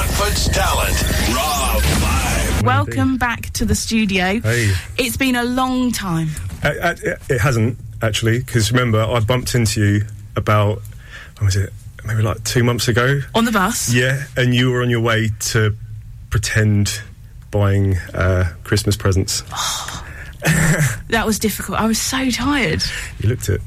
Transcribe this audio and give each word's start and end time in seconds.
Watford's 0.00 0.48
talent. 0.48 1.02
Raw 1.34 1.78
Vibe. 1.78 2.64
Welcome 2.64 3.18
back 3.18 3.50
to 3.50 3.66
the 3.66 3.74
studio. 3.74 4.40
Hey. 4.40 4.72
It's 4.96 5.18
been 5.18 5.36
a 5.36 5.44
long 5.44 5.92
time. 5.92 6.28
Uh, 6.64 6.68
uh, 6.68 6.94
it 7.28 7.38
hasn't 7.38 7.76
actually, 8.00 8.38
because 8.38 8.72
remember 8.72 9.02
I 9.02 9.20
bumped 9.20 9.54
into 9.54 9.84
you 9.84 10.06
about 10.36 10.80
when 11.36 11.44
was 11.44 11.56
it? 11.56 11.70
Maybe 12.06 12.22
like 12.22 12.42
two 12.44 12.64
months 12.64 12.88
ago. 12.88 13.20
On 13.34 13.44
the 13.44 13.52
bus? 13.52 13.92
Yeah, 13.92 14.24
and 14.38 14.54
you 14.54 14.70
were 14.70 14.80
on 14.80 14.88
your 14.88 15.02
way 15.02 15.28
to 15.50 15.76
pretend 16.30 17.02
buying 17.50 17.98
uh, 18.14 18.54
Christmas 18.64 18.96
presents. 18.96 19.42
That 21.10 21.26
was 21.26 21.38
difficult. 21.38 21.78
I 21.78 21.84
was 21.84 22.00
so 22.00 22.30
tired. 22.30 22.82
You 23.18 23.28
looked 23.28 23.50
it. 23.50 23.60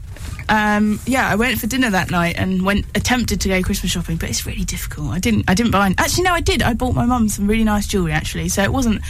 Um, 0.49 0.99
yeah, 1.05 1.27
I 1.29 1.35
went 1.35 1.59
for 1.59 1.67
dinner 1.67 1.89
that 1.91 2.11
night 2.11 2.35
and 2.37 2.63
went 2.65 2.85
attempted 2.95 3.41
to 3.41 3.49
go 3.49 3.61
Christmas 3.61 3.91
shopping, 3.91 4.17
but 4.17 4.29
it's 4.29 4.45
really 4.45 4.63
difficult. 4.65 5.09
I 5.11 5.19
didn't. 5.19 5.45
I 5.49 5.53
didn't 5.53 5.71
buy. 5.71 5.87
Any. 5.87 5.95
Actually, 5.97 6.23
no, 6.23 6.33
I 6.33 6.41
did. 6.41 6.61
I 6.61 6.73
bought 6.73 6.95
my 6.95 7.05
mum 7.05 7.29
some 7.29 7.47
really 7.47 7.63
nice 7.63 7.87
jewellery. 7.87 8.11
Actually, 8.13 8.49
so 8.49 8.63
it 8.63 8.71
wasn't 8.71 9.01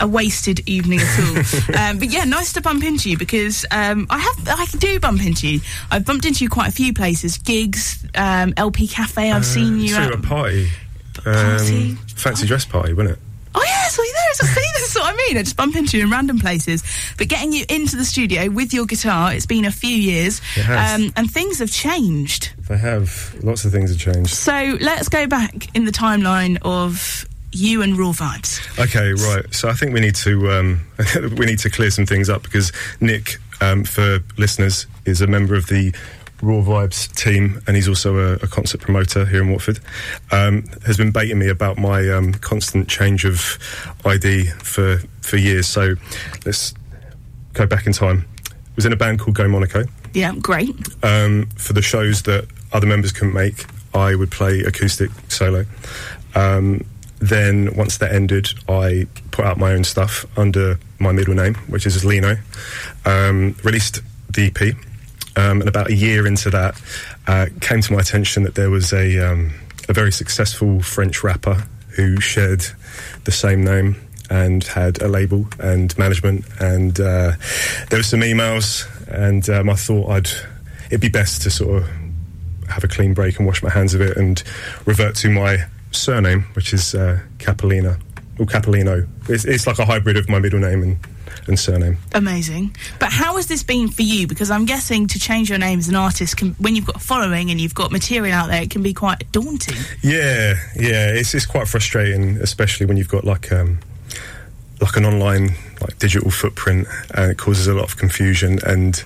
a 0.00 0.06
wasted 0.06 0.60
evening 0.68 1.00
at 1.02 1.18
all. 1.20 1.36
um, 1.80 1.98
but 1.98 2.08
yeah, 2.08 2.24
nice 2.24 2.52
to 2.52 2.60
bump 2.60 2.84
into 2.84 3.10
you 3.10 3.18
because 3.18 3.64
um, 3.70 4.06
I 4.10 4.18
have. 4.18 4.48
I 4.48 4.64
do 4.78 5.00
bump 5.00 5.24
into 5.24 5.48
you. 5.48 5.60
I've 5.90 6.04
bumped 6.04 6.24
into 6.24 6.44
you 6.44 6.50
quite 6.50 6.68
a 6.68 6.72
few 6.72 6.92
places, 6.92 7.38
gigs, 7.38 8.04
um, 8.14 8.54
LP 8.56 8.86
Cafe. 8.88 9.30
I've 9.32 9.46
seen 9.46 9.80
you 9.80 9.96
Uh, 9.96 10.00
at. 10.00 10.12
a 10.14 10.18
party. 10.18 10.68
Party? 11.14 11.90
Um, 11.90 11.96
fancy 12.14 12.46
dress 12.46 12.64
party, 12.64 12.92
wasn't 12.92 13.16
it? 13.18 13.22
Oh 13.58 13.64
yeah, 13.66 13.82
I 13.86 13.88
saw 13.88 14.02
you 14.02 14.14
there. 14.14 14.48
See, 14.48 14.70
this 14.74 14.90
is 14.90 14.94
what 14.94 15.12
I 15.12 15.16
mean. 15.16 15.36
I 15.36 15.42
just 15.42 15.56
bump 15.56 15.74
into 15.74 15.96
you 15.98 16.04
in 16.04 16.10
random 16.10 16.38
places. 16.38 16.84
But 17.16 17.26
getting 17.28 17.52
you 17.52 17.64
into 17.68 17.96
the 17.96 18.04
studio 18.04 18.48
with 18.48 18.72
your 18.72 18.86
guitar, 18.86 19.34
it's 19.34 19.46
been 19.46 19.64
a 19.64 19.72
few 19.72 19.96
years, 19.96 20.38
It 20.56 20.62
has. 20.62 21.00
Um, 21.00 21.12
and 21.16 21.28
things 21.30 21.58
have 21.58 21.70
changed. 21.72 22.52
They 22.68 22.78
have. 22.78 23.34
Lots 23.42 23.64
of 23.64 23.72
things 23.72 23.90
have 23.90 23.98
changed. 23.98 24.30
So 24.30 24.76
let's 24.80 25.08
go 25.08 25.26
back 25.26 25.74
in 25.76 25.86
the 25.86 25.90
timeline 25.90 26.58
of 26.62 27.26
you 27.50 27.82
and 27.82 27.98
Raw 27.98 28.12
Vibes. 28.12 28.60
Okay, 28.78 29.12
right. 29.24 29.52
So 29.52 29.68
I 29.68 29.72
think 29.72 29.92
we 29.92 30.00
need 30.00 30.14
to 30.16 30.52
um, 30.52 30.80
we 31.36 31.46
need 31.46 31.58
to 31.60 31.70
clear 31.70 31.90
some 31.90 32.06
things 32.06 32.28
up 32.30 32.44
because 32.44 32.72
Nick, 33.00 33.38
um, 33.60 33.82
for 33.82 34.20
listeners, 34.36 34.86
is 35.04 35.20
a 35.20 35.26
member 35.26 35.56
of 35.56 35.66
the 35.66 35.92
Raw 36.42 36.62
Vibes 36.62 37.12
team, 37.14 37.60
and 37.66 37.76
he's 37.76 37.88
also 37.88 38.16
a, 38.16 38.32
a 38.34 38.46
concert 38.46 38.80
promoter 38.80 39.26
here 39.26 39.42
in 39.42 39.50
Watford. 39.50 39.80
Um, 40.30 40.64
has 40.86 40.96
been 40.96 41.10
baiting 41.10 41.38
me 41.38 41.48
about 41.48 41.78
my 41.78 42.08
um, 42.10 42.32
constant 42.34 42.88
change 42.88 43.24
of 43.24 43.58
ID 44.04 44.46
for 44.62 44.98
for 45.20 45.36
years. 45.36 45.66
So 45.66 45.94
let's 46.44 46.74
go 47.54 47.66
back 47.66 47.86
in 47.86 47.92
time. 47.92 48.26
I 48.48 48.52
was 48.76 48.86
in 48.86 48.92
a 48.92 48.96
band 48.96 49.18
called 49.20 49.36
Go 49.36 49.48
Monaco. 49.48 49.84
Yeah, 50.14 50.34
great. 50.40 50.74
Um, 51.02 51.48
for 51.56 51.72
the 51.72 51.82
shows 51.82 52.22
that 52.22 52.46
other 52.72 52.86
members 52.86 53.12
couldn't 53.12 53.34
make, 53.34 53.66
I 53.94 54.14
would 54.14 54.30
play 54.30 54.60
acoustic 54.60 55.10
solo. 55.28 55.64
Um, 56.34 56.84
then, 57.20 57.74
once 57.74 57.98
that 57.98 58.12
ended, 58.12 58.48
I 58.68 59.06
put 59.32 59.44
out 59.44 59.58
my 59.58 59.72
own 59.72 59.82
stuff 59.82 60.24
under 60.38 60.78
my 61.00 61.10
middle 61.10 61.34
name, 61.34 61.54
which 61.66 61.84
is 61.84 62.04
Lino. 62.04 62.36
Um, 63.04 63.56
released 63.64 64.00
the 64.30 64.46
EP, 64.46 64.76
um, 65.38 65.60
and 65.60 65.68
about 65.68 65.88
a 65.88 65.94
year 65.94 66.26
into 66.26 66.50
that, 66.50 66.80
uh, 67.26 67.46
came 67.60 67.80
to 67.80 67.92
my 67.92 68.00
attention 68.00 68.42
that 68.42 68.56
there 68.56 68.70
was 68.70 68.92
a, 68.92 69.18
um, 69.18 69.52
a 69.88 69.92
very 69.92 70.10
successful 70.10 70.82
French 70.82 71.22
rapper 71.22 71.64
who 71.90 72.20
shared 72.20 72.64
the 73.24 73.30
same 73.30 73.64
name 73.64 73.96
and 74.30 74.64
had 74.64 75.00
a 75.00 75.08
label 75.08 75.46
and 75.60 75.96
management. 75.96 76.44
And 76.60 76.98
uh, 77.00 77.32
there 77.88 77.98
were 77.98 78.02
some 78.02 78.20
emails, 78.20 78.86
and 79.08 79.48
um, 79.48 79.70
I 79.70 79.74
thought 79.74 80.10
I'd 80.10 80.30
it'd 80.86 81.00
be 81.00 81.08
best 81.08 81.42
to 81.42 81.50
sort 81.50 81.82
of 81.82 81.88
have 82.68 82.84
a 82.84 82.88
clean 82.88 83.14
break 83.14 83.38
and 83.38 83.46
wash 83.46 83.62
my 83.62 83.70
hands 83.70 83.94
of 83.94 84.00
it 84.00 84.16
and 84.16 84.42
revert 84.86 85.14
to 85.16 85.30
my 85.30 85.64
surname, 85.90 86.42
which 86.54 86.72
is 86.72 86.94
uh, 86.94 87.20
Capolina 87.38 87.98
or 88.38 88.46
Cappellino. 88.46 89.08
It's, 89.28 89.44
it's 89.44 89.66
like 89.66 89.78
a 89.78 89.84
hybrid 89.84 90.16
of 90.16 90.28
my 90.28 90.38
middle 90.38 90.60
name 90.60 90.82
and, 90.82 90.98
and 91.46 91.58
surname. 91.58 91.98
Amazing. 92.14 92.74
But 92.98 93.12
how 93.12 93.36
has 93.36 93.46
this 93.46 93.62
been 93.62 93.88
for 93.88 94.02
you? 94.02 94.26
Because 94.26 94.50
I'm 94.50 94.64
guessing 94.64 95.06
to 95.08 95.18
change 95.18 95.50
your 95.50 95.58
name 95.58 95.78
as 95.78 95.88
an 95.88 95.96
artist, 95.96 96.36
can, 96.36 96.50
when 96.54 96.76
you've 96.76 96.86
got 96.86 96.96
a 96.96 97.00
following 97.00 97.50
and 97.50 97.60
you've 97.60 97.74
got 97.74 97.90
material 97.90 98.34
out 98.34 98.48
there, 98.48 98.62
it 98.62 98.70
can 98.70 98.82
be 98.82 98.94
quite 98.94 99.30
daunting. 99.32 99.76
Yeah, 100.02 100.54
yeah, 100.76 101.10
it's 101.12 101.34
it's 101.34 101.46
quite 101.46 101.68
frustrating, 101.68 102.36
especially 102.38 102.86
when 102.86 102.96
you've 102.96 103.08
got 103.08 103.24
like 103.24 103.50
um, 103.52 103.80
like 104.80 104.96
an 104.96 105.04
online 105.04 105.54
like 105.80 105.98
digital 105.98 106.30
footprint, 106.30 106.86
and 107.14 107.30
it 107.30 107.38
causes 107.38 107.66
a 107.66 107.74
lot 107.74 107.84
of 107.84 107.96
confusion. 107.96 108.58
And 108.64 109.02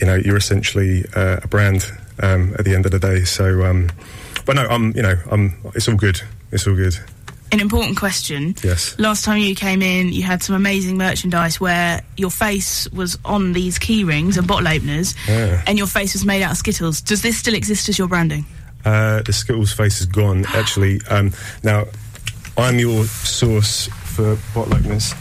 you 0.00 0.06
know, 0.06 0.14
you're 0.14 0.36
essentially 0.36 1.04
uh, 1.14 1.40
a 1.42 1.48
brand 1.48 1.86
um, 2.22 2.54
at 2.58 2.64
the 2.64 2.74
end 2.74 2.86
of 2.86 2.92
the 2.92 2.98
day. 2.98 3.24
So, 3.24 3.64
um, 3.64 3.90
but 4.44 4.56
no, 4.56 4.66
I'm 4.66 4.94
you 4.96 5.02
know, 5.02 5.16
I'm 5.30 5.54
it's 5.74 5.88
all 5.88 5.96
good. 5.96 6.20
It's 6.50 6.66
all 6.66 6.74
good. 6.74 6.98
An 7.54 7.60
important 7.60 7.96
question. 7.96 8.56
Yes. 8.64 8.98
Last 8.98 9.24
time 9.24 9.38
you 9.38 9.54
came 9.54 9.80
in, 9.80 10.12
you 10.12 10.24
had 10.24 10.42
some 10.42 10.56
amazing 10.56 10.96
merchandise 10.98 11.60
where 11.60 12.02
your 12.16 12.30
face 12.30 12.88
was 12.90 13.16
on 13.24 13.52
these 13.52 13.78
key 13.78 14.02
rings 14.02 14.36
and 14.36 14.44
bottle 14.44 14.66
openers, 14.66 15.14
Yeah. 15.28 15.62
and 15.64 15.78
your 15.78 15.86
face 15.86 16.14
was 16.14 16.24
made 16.24 16.42
out 16.42 16.50
of 16.50 16.56
Skittles. 16.56 17.00
Does 17.00 17.22
this 17.22 17.38
still 17.38 17.54
exist 17.54 17.88
as 17.88 17.96
your 17.96 18.08
branding? 18.08 18.44
Uh, 18.84 19.22
the 19.22 19.32
Skittles 19.32 19.72
face 19.72 20.00
is 20.00 20.06
gone. 20.06 20.44
Actually, 20.52 21.00
um, 21.08 21.30
now 21.62 21.84
I'm 22.58 22.80
your 22.80 23.04
source 23.04 23.86
for 23.86 24.36
bottle 24.52 24.74
openers. 24.74 25.14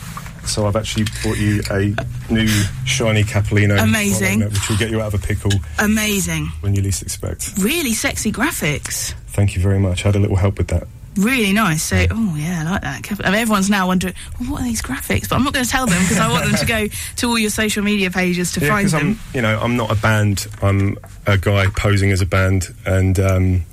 So 0.46 0.66
I've 0.66 0.76
actually 0.76 1.06
bought 1.24 1.38
you 1.38 1.62
a 1.70 1.94
new 2.34 2.48
shiny 2.86 3.24
Cappellino, 3.24 3.80
Amazing. 3.80 4.42
opener, 4.42 4.50
which 4.50 4.70
will 4.70 4.78
get 4.78 4.90
you 4.90 5.02
out 5.02 5.14
of 5.14 5.24
a 5.24 5.28
pickle 5.28 5.52
Amazing. 5.78 6.48
when 6.62 6.74
you 6.74 6.82
least 6.82 7.04
expect. 7.04 7.52
Really 7.60 7.94
sexy 7.94 8.32
graphics. 8.32 9.14
Thank 9.28 9.56
you 9.56 9.62
very 9.62 9.80
much. 9.80 10.04
I 10.04 10.08
had 10.08 10.16
a 10.16 10.20
little 10.20 10.36
help 10.38 10.58
with 10.58 10.70
that. 10.70 10.88
Really 11.16 11.54
nice. 11.54 11.84
So, 11.84 12.06
oh 12.10 12.36
yeah, 12.38 12.62
I 12.66 12.72
like 12.72 12.82
that. 13.08 13.26
I 13.26 13.30
mean, 13.32 13.40
everyone's 13.40 13.70
now 13.70 13.88
wondering, 13.88 14.14
well, 14.40 14.52
what 14.52 14.62
are 14.62 14.66
these 14.66 14.82
graphics? 14.82 15.30
But 15.30 15.36
I'm 15.36 15.44
not 15.44 15.54
going 15.54 15.66
to 15.66 15.70
tell 15.72 15.86
them 15.86 16.02
because 16.04 16.18
I 16.20 16.32
want 16.32 16.46
them 16.46 16.56
to 16.56 16.66
go 16.66 16.88
to 17.18 17.28
all 17.28 17.38
your 17.38 17.52
social 17.52 17.84
media 17.84 18.10
pages 18.10 18.52
to 18.54 18.62
Yeah, 18.62 18.70
find 18.70 18.90
them. 18.90 19.02
I'm, 19.02 19.36
you 19.36 19.42
know, 19.42 19.60
I'm 19.60 19.78
not 19.78 19.92
a 19.92 19.96
band. 20.02 20.48
I'm 20.62 20.98
a 21.28 21.38
guy 21.38 21.68
posing 21.68 22.12
as 22.12 22.22
a 22.22 22.26
band, 22.26 22.74
and 22.86 23.20
um, 23.20 23.64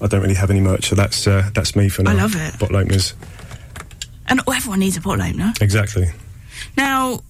I 0.00 0.06
don't 0.06 0.22
really 0.22 0.34
have 0.34 0.50
any 0.50 0.60
merch. 0.60 0.88
So 0.88 0.94
that's 0.94 1.26
uh, 1.26 1.50
that's 1.52 1.76
me 1.76 1.88
for 1.90 2.02
now. 2.02 2.12
I 2.12 2.14
love 2.14 2.34
it. 2.34 2.58
Bottle 2.58 2.76
openers, 2.76 3.12
And 4.28 4.40
everyone 4.48 4.78
needs 4.80 4.96
a 4.96 5.00
bottle 5.00 5.22
opener. 5.24 5.52
exactly. 5.60 6.06
Now, 6.76 7.20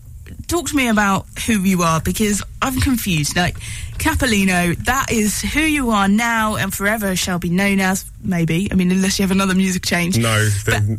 talk 0.47 0.69
to 0.69 0.77
me 0.77 0.89
about 0.89 1.27
who 1.47 1.61
you 1.63 1.83
are 1.83 2.01
because 2.01 2.43
I'm 2.63 2.81
confused. 2.81 3.37
Like, 3.37 3.57
Cappellino, 3.99 4.77
that 4.85 5.11
is 5.11 5.41
who 5.41 5.61
you 5.61 5.91
are 5.91 6.09
now 6.09 6.57
and 6.57 6.73
forever 6.73 7.17
shall 7.17 7.39
be 7.39 7.49
known 7.51 7.81
as, 7.81 8.05
maybe. 8.23 8.69
I 8.71 8.75
mean, 8.75 8.91
unless 8.91 9.19
you 9.19 9.25
have 9.25 9.31
another 9.31 9.55
music 9.55 9.85
change. 9.85 10.19
No, 10.19 10.49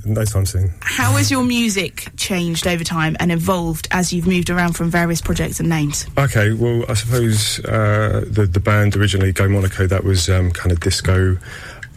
no 0.06 0.26
time 0.26 0.46
soon. 0.46 0.72
how 0.82 1.12
has 1.14 1.32
your 1.32 1.44
music 1.44 2.10
changed 2.18 2.68
over 2.68 2.84
time 2.84 3.16
and 3.20 3.32
evolved 3.32 3.88
as 3.92 4.12
you've 4.12 4.28
moved 4.28 4.50
around 4.50 4.74
from 4.74 4.90
various 4.90 5.22
projects 5.22 5.60
and 5.60 5.70
names? 5.70 6.06
Okay, 6.18 6.54
well, 6.54 6.84
I 6.90 6.94
suppose 6.94 7.64
uh, 7.66 8.26
the 8.28 8.46
the 8.46 8.60
band 8.60 8.96
originally, 8.96 9.32
Go 9.32 9.48
Monaco, 9.48 9.88
that 9.88 10.04
was 10.04 10.30
um, 10.30 10.52
kind 10.52 10.72
of 10.72 10.80
disco 10.80 11.38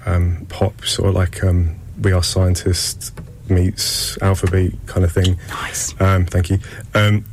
um, 0.07 0.47
pop, 0.49 0.85
sort 0.85 1.11
of 1.11 1.15
like 1.15 1.43
um, 1.45 1.77
We 2.03 2.13
Are 2.13 2.23
Scientists 2.23 3.13
meets 3.49 4.17
Alphabeat 4.23 4.75
kind 4.87 5.05
of 5.05 5.13
thing. 5.13 5.37
Nice. 5.49 6.01
Um, 6.01 6.25
thank 6.27 6.51
you. 6.51 6.59
Um, 6.95 7.25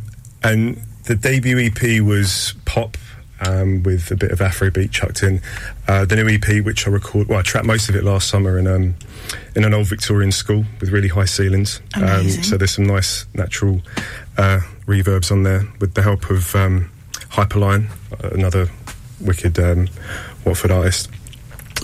and 0.44 0.81
the 1.06 1.16
debut 1.16 1.59
EP 1.59 2.01
was 2.01 2.53
pop. 2.66 2.97
Um, 3.40 3.84
with 3.84 4.09
a 4.09 4.16
bit 4.16 4.31
of 4.31 4.40
Afrobeat 4.40 4.90
chucked 4.92 5.22
in. 5.22 5.42
Uh, 5.88 6.06
the 6.06 6.16
new 6.16 6.28
EP, 6.28 6.66
which 6.66 6.88
I 6.88 6.90
record, 6.90 7.28
well, 7.28 7.38
I 7.38 7.44
tracked 7.44 7.68
most 7.68 7.88
of 7.88 7.96
it 7.96 8.03
last 8.03 8.30
summer 8.30 8.58
in 8.58 8.66
um, 8.66 8.96
in 9.56 9.64
an 9.64 9.75
old 9.75 9.88
Victorian 9.88 10.31
school 10.31 10.66
with 10.80 10.90
really 10.90 11.08
high 11.08 11.25
ceilings. 11.25 11.81
Um, 11.96 12.28
so 12.30 12.58
there's 12.58 12.72
some 12.72 12.88
nice 12.88 13.25
natural 13.36 13.81
uh, 14.38 14.62
reverbs 14.88 15.31
on 15.31 15.44
there 15.44 15.68
with 15.80 15.94
the 15.94 16.02
help 16.02 16.30
of 16.31 16.56
um, 16.56 16.90
Hyperline, 17.30 17.90
another 18.34 18.70
wicked 19.22 19.59
um, 19.59 19.88
Watford 20.46 20.72
artist. 20.72 21.09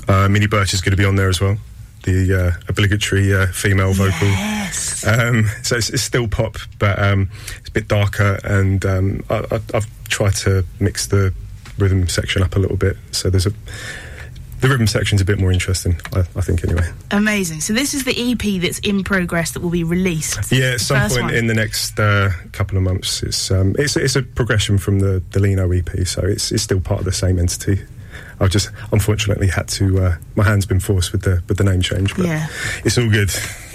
Uh, 0.08 0.28
Minnie 0.28 0.48
Birch 0.48 0.74
is 0.74 0.82
going 0.82 0.92
to 0.92 0.98
be 0.98 1.06
on 1.06 1.16
there 1.16 1.30
as 1.30 1.40
well, 1.40 1.58
the 2.04 2.34
uh, 2.34 2.62
obligatory 2.68 3.34
uh, 3.34 3.48
female 3.48 3.94
vocal. 3.94 4.28
Yes. 4.28 5.06
Um, 5.06 5.46
so 5.64 5.78
it's, 5.78 5.90
it's 5.90 6.04
still 6.04 6.28
pop, 6.28 6.58
but 6.80 7.00
um, 7.00 7.30
it's 7.60 7.70
a 7.70 7.72
bit 7.72 7.88
darker, 7.88 8.40
and 8.44 8.86
um, 8.86 9.24
I, 9.30 9.46
I, 9.52 9.60
I've 9.74 10.10
tried 10.10 10.36
to 10.36 10.66
mix 10.80 11.08
the 11.08 11.34
rhythm 11.78 12.08
section 12.08 12.42
up 12.44 12.56
a 12.56 12.60
little 12.60 12.78
bit. 12.78 12.98
So 13.12 13.30
there's 13.30 13.46
a 13.46 13.52
the 14.62 14.70
rhythm 14.70 14.88
section's 14.88 15.20
a 15.20 15.26
bit 15.26 15.40
more 15.40 15.52
interesting, 15.52 16.00
I, 16.14 16.20
I 16.20 16.42
think. 16.42 16.64
Anyway, 16.64 16.90
Amazing. 17.12 17.60
So 17.60 17.74
this 17.74 17.94
is 17.94 18.06
the 18.06 18.16
EP 18.32 18.62
that's 18.62 18.80
in 18.80 19.04
progress 19.04 19.52
that 19.52 19.60
will 19.62 19.70
be 19.70 19.84
released. 19.84 20.52
yeah, 20.54 20.72
at 20.76 20.80
some 20.82 21.10
point 21.10 21.24
one. 21.24 21.34
in 21.34 21.48
the 21.48 21.54
next 21.54 22.00
uh, 22.00 22.32
couple 22.54 22.78
of 22.78 22.84
months, 22.84 23.24
it's 23.24 23.52
um, 23.52 23.76
it's 23.78 23.98
it's 23.98 24.16
a 24.16 24.22
progression 24.22 24.78
from 24.78 25.00
the 25.00 25.22
the 25.32 25.40
Lino 25.40 25.70
EP, 25.72 25.90
so 26.08 26.22
it's 26.26 26.52
it's 26.54 26.64
still 26.64 26.80
part 26.80 27.00
of 27.00 27.06
the 27.06 27.12
same 27.12 27.40
entity. 27.40 27.82
I've 28.40 28.52
just 28.52 28.70
unfortunately 28.92 29.48
had 29.48 29.68
to. 29.70 30.00
Uh, 30.06 30.16
my 30.36 30.44
hand's 30.46 30.66
been 30.66 30.80
forced 30.80 31.12
with 31.12 31.24
the 31.24 31.44
with 31.50 31.58
the 31.58 31.64
name 31.66 31.82
change, 31.82 32.16
but 32.16 32.26
Yeah. 32.26 32.48
it's 32.86 32.98
all 32.98 33.10
good. 33.10 33.32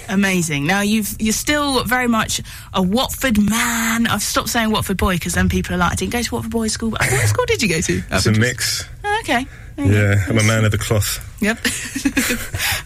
Amazing. 0.09 0.65
Now 0.67 0.81
you've 0.81 1.15
you're 1.19 1.33
still 1.33 1.83
very 1.83 2.07
much 2.07 2.41
a 2.73 2.81
Watford 2.81 3.37
man. 3.39 4.07
I've 4.07 4.23
stopped 4.23 4.49
saying 4.49 4.71
Watford 4.71 4.97
boy 4.97 5.15
because 5.15 5.33
then 5.35 5.49
people 5.49 5.75
are 5.75 5.77
like, 5.77 5.91
I 5.91 5.95
didn't 5.95 6.13
go 6.13 6.21
to 6.21 6.35
Watford 6.35 6.51
boys 6.51 6.73
school. 6.73 6.89
But 6.91 7.01
what 7.01 7.27
school 7.27 7.45
did 7.45 7.61
you 7.61 7.69
go 7.69 7.79
to? 7.81 8.03
It's 8.11 8.25
a 8.25 8.31
mix. 8.31 8.83
Okay. 9.21 9.45
Yeah, 9.77 10.25
I'm 10.27 10.37
a 10.37 10.43
man 10.43 10.65
of 10.65 10.71
the 10.71 10.77
cloth. 10.77 11.25
Yep. 11.41 11.57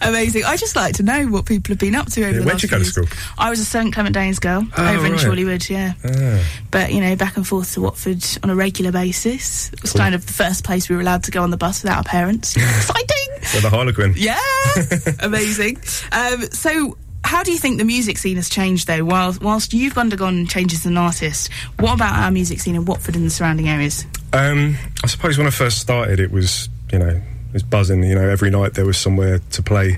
Amazing. 0.00 0.44
I 0.44 0.56
just 0.56 0.76
like 0.76 0.94
to 0.96 1.02
know 1.02 1.26
what 1.26 1.44
people 1.44 1.72
have 1.72 1.78
been 1.80 1.96
up 1.96 2.06
to 2.12 2.20
over 2.22 2.30
Yeah, 2.32 2.38
the 2.38 2.44
where'd 2.46 2.62
you 2.62 2.68
go 2.68 2.78
to 2.78 2.84
school? 2.84 3.06
I 3.36 3.50
was 3.50 3.58
a 3.58 3.64
St 3.64 3.92
Clement 3.92 4.14
Danes 4.14 4.38
girl 4.38 4.62
Oh, 4.76 4.94
over 4.94 5.06
in. 5.06 5.14
Chorleywood, 5.14 5.68
yeah. 5.68 5.94
Ah, 6.04 6.44
But, 6.70 6.92
you 6.92 7.00
know, 7.00 7.16
back 7.16 7.36
and 7.36 7.44
forth 7.46 7.74
to 7.74 7.80
Watford 7.80 8.24
on 8.44 8.50
a 8.50 8.54
regular 8.54 8.92
basis. 8.92 9.72
It 9.72 9.82
was 9.82 9.92
kind 9.92 10.14
of 10.14 10.24
the 10.24 10.32
first 10.32 10.62
place 10.62 10.88
we 10.88 10.94
were 10.94 11.02
allowed 11.02 11.24
to 11.24 11.32
go 11.32 11.42
on 11.42 11.50
the 11.50 11.56
bus 11.56 11.82
without 11.82 11.98
our 11.98 12.04
parents. 12.04 12.54
Exciting! 12.56 13.28
With 13.54 13.64
a 13.64 13.70
Harlequin. 13.70 14.14
Yeah, 14.16 14.38
amazing. 15.20 15.78
Um, 16.12 16.42
so, 16.52 16.96
how 17.24 17.42
do 17.42 17.50
you 17.50 17.58
think 17.58 17.78
the 17.78 17.84
music 17.84 18.18
scene 18.18 18.36
has 18.36 18.48
changed, 18.48 18.86
though? 18.86 19.04
Whilst, 19.04 19.40
whilst 19.42 19.72
you've 19.72 19.96
undergone 19.96 20.46
changes 20.46 20.80
as 20.80 20.86
an 20.86 20.98
artist, 20.98 21.50
what 21.80 21.94
about 21.94 22.14
our 22.14 22.30
music 22.30 22.60
scene 22.60 22.76
in 22.76 22.84
Watford 22.84 23.16
and 23.16 23.24
the 23.24 23.30
surrounding 23.30 23.68
areas? 23.68 24.04
Um, 24.32 24.76
I 25.02 25.06
suppose 25.06 25.38
when 25.38 25.46
I 25.46 25.50
first 25.50 25.78
started, 25.78 26.20
it 26.20 26.30
was 26.30 26.68
you 26.92 26.98
know 26.98 27.08
it 27.08 27.52
was 27.52 27.62
buzzing. 27.62 28.02
You 28.02 28.14
know, 28.14 28.28
every 28.28 28.50
night 28.50 28.74
there 28.74 28.84
was 28.84 28.98
somewhere 28.98 29.40
to 29.52 29.62
play, 29.62 29.96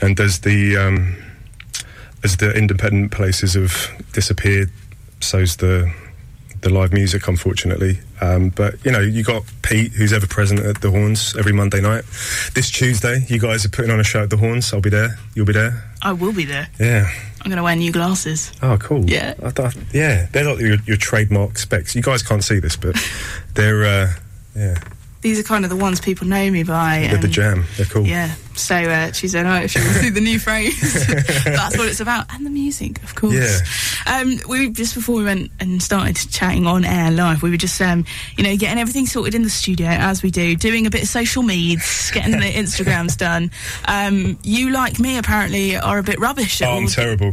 and 0.00 0.18
as 0.18 0.40
the 0.40 0.76
um, 0.76 1.16
as 2.24 2.38
the 2.38 2.52
independent 2.52 3.12
places 3.12 3.54
have 3.54 3.90
disappeared, 4.12 4.70
so's 5.20 5.56
the 5.56 5.92
the 6.60 6.70
live 6.70 6.92
music, 6.92 7.28
unfortunately. 7.28 7.98
Um, 8.20 8.50
but 8.50 8.84
you 8.84 8.90
know, 8.90 9.00
you 9.00 9.22
got 9.22 9.44
Pete, 9.62 9.92
who's 9.92 10.12
ever 10.12 10.26
present 10.26 10.60
at 10.60 10.80
the 10.80 10.90
Horns 10.90 11.36
every 11.36 11.52
Monday 11.52 11.80
night. 11.80 12.04
This 12.54 12.70
Tuesday, 12.70 13.24
you 13.28 13.38
guys 13.38 13.64
are 13.64 13.68
putting 13.68 13.90
on 13.90 14.00
a 14.00 14.04
show 14.04 14.22
at 14.22 14.30
the 14.30 14.36
Horns. 14.36 14.72
I'll 14.72 14.80
be 14.80 14.90
there. 14.90 15.18
You'll 15.34 15.46
be 15.46 15.52
there. 15.52 15.84
I 16.02 16.12
will 16.12 16.32
be 16.32 16.44
there. 16.44 16.68
Yeah. 16.78 17.10
I'm 17.42 17.50
going 17.50 17.58
to 17.58 17.62
wear 17.62 17.76
new 17.76 17.92
glasses. 17.92 18.52
Oh, 18.62 18.76
cool. 18.78 19.08
Yeah. 19.08 19.34
I 19.40 19.70
yeah, 19.92 20.26
they're 20.32 20.44
like 20.44 20.60
your, 20.60 20.78
your 20.86 20.96
trademark 20.96 21.58
specs. 21.58 21.94
You 21.94 22.02
guys 22.02 22.22
can't 22.22 22.42
see 22.42 22.58
this, 22.58 22.76
but 22.76 22.96
they're, 23.54 23.84
uh, 23.84 24.12
yeah, 24.56 24.78
These 25.22 25.40
are 25.40 25.42
kind 25.42 25.64
of 25.64 25.70
the 25.70 25.76
ones 25.76 26.00
people 26.00 26.26
know 26.26 26.50
me 26.50 26.62
by. 26.62 27.06
they're 27.10 27.18
the 27.18 27.26
jam. 27.28 27.64
They're 27.76 27.86
cool. 27.86 28.04
Yeah. 28.06 28.32
So 28.54 28.74
uh, 28.76 29.10
Tuesday 29.10 29.42
night, 29.42 29.64
if 29.64 29.74
you 29.74 29.82
want 29.82 29.94
to 29.96 30.02
see 30.04 30.10
the 30.10 30.20
new 30.20 30.38
phrase, 30.38 30.78
that's 31.44 31.76
what 31.76 31.88
it's 31.88 32.00
about, 32.00 32.32
and 32.32 32.46
the 32.46 32.50
music, 32.50 33.02
of 33.02 33.14
course. 33.14 33.34
Yeah. 33.34 34.18
Um, 34.20 34.38
we 34.48 34.70
just 34.70 34.94
before 34.94 35.16
we 35.16 35.24
went 35.24 35.50
and 35.60 35.82
started 35.82 36.16
chatting 36.30 36.66
on 36.66 36.84
air 36.84 37.10
live, 37.10 37.42
we 37.42 37.50
were 37.50 37.56
just 37.56 37.80
um, 37.82 38.04
you 38.36 38.44
know, 38.44 38.56
getting 38.56 38.78
everything 38.78 39.06
sorted 39.06 39.34
in 39.34 39.42
the 39.42 39.50
studio 39.50 39.88
as 39.88 40.22
we 40.22 40.30
do, 40.30 40.54
doing 40.56 40.86
a 40.86 40.90
bit 40.90 41.02
of 41.02 41.08
social 41.08 41.42
meds, 41.42 42.12
getting 42.12 42.32
the 42.32 42.38
Instagrams 42.52 43.16
done. 43.18 43.50
Um, 43.86 44.38
you, 44.42 44.70
like 44.70 44.98
me, 45.00 45.18
apparently 45.18 45.76
are 45.76 45.98
a 45.98 46.02
bit 46.04 46.18
rubbish. 46.20 46.62
at 46.62 46.68
Oh, 46.68 46.76
I'm 46.76 46.86
terrible. 46.86 47.28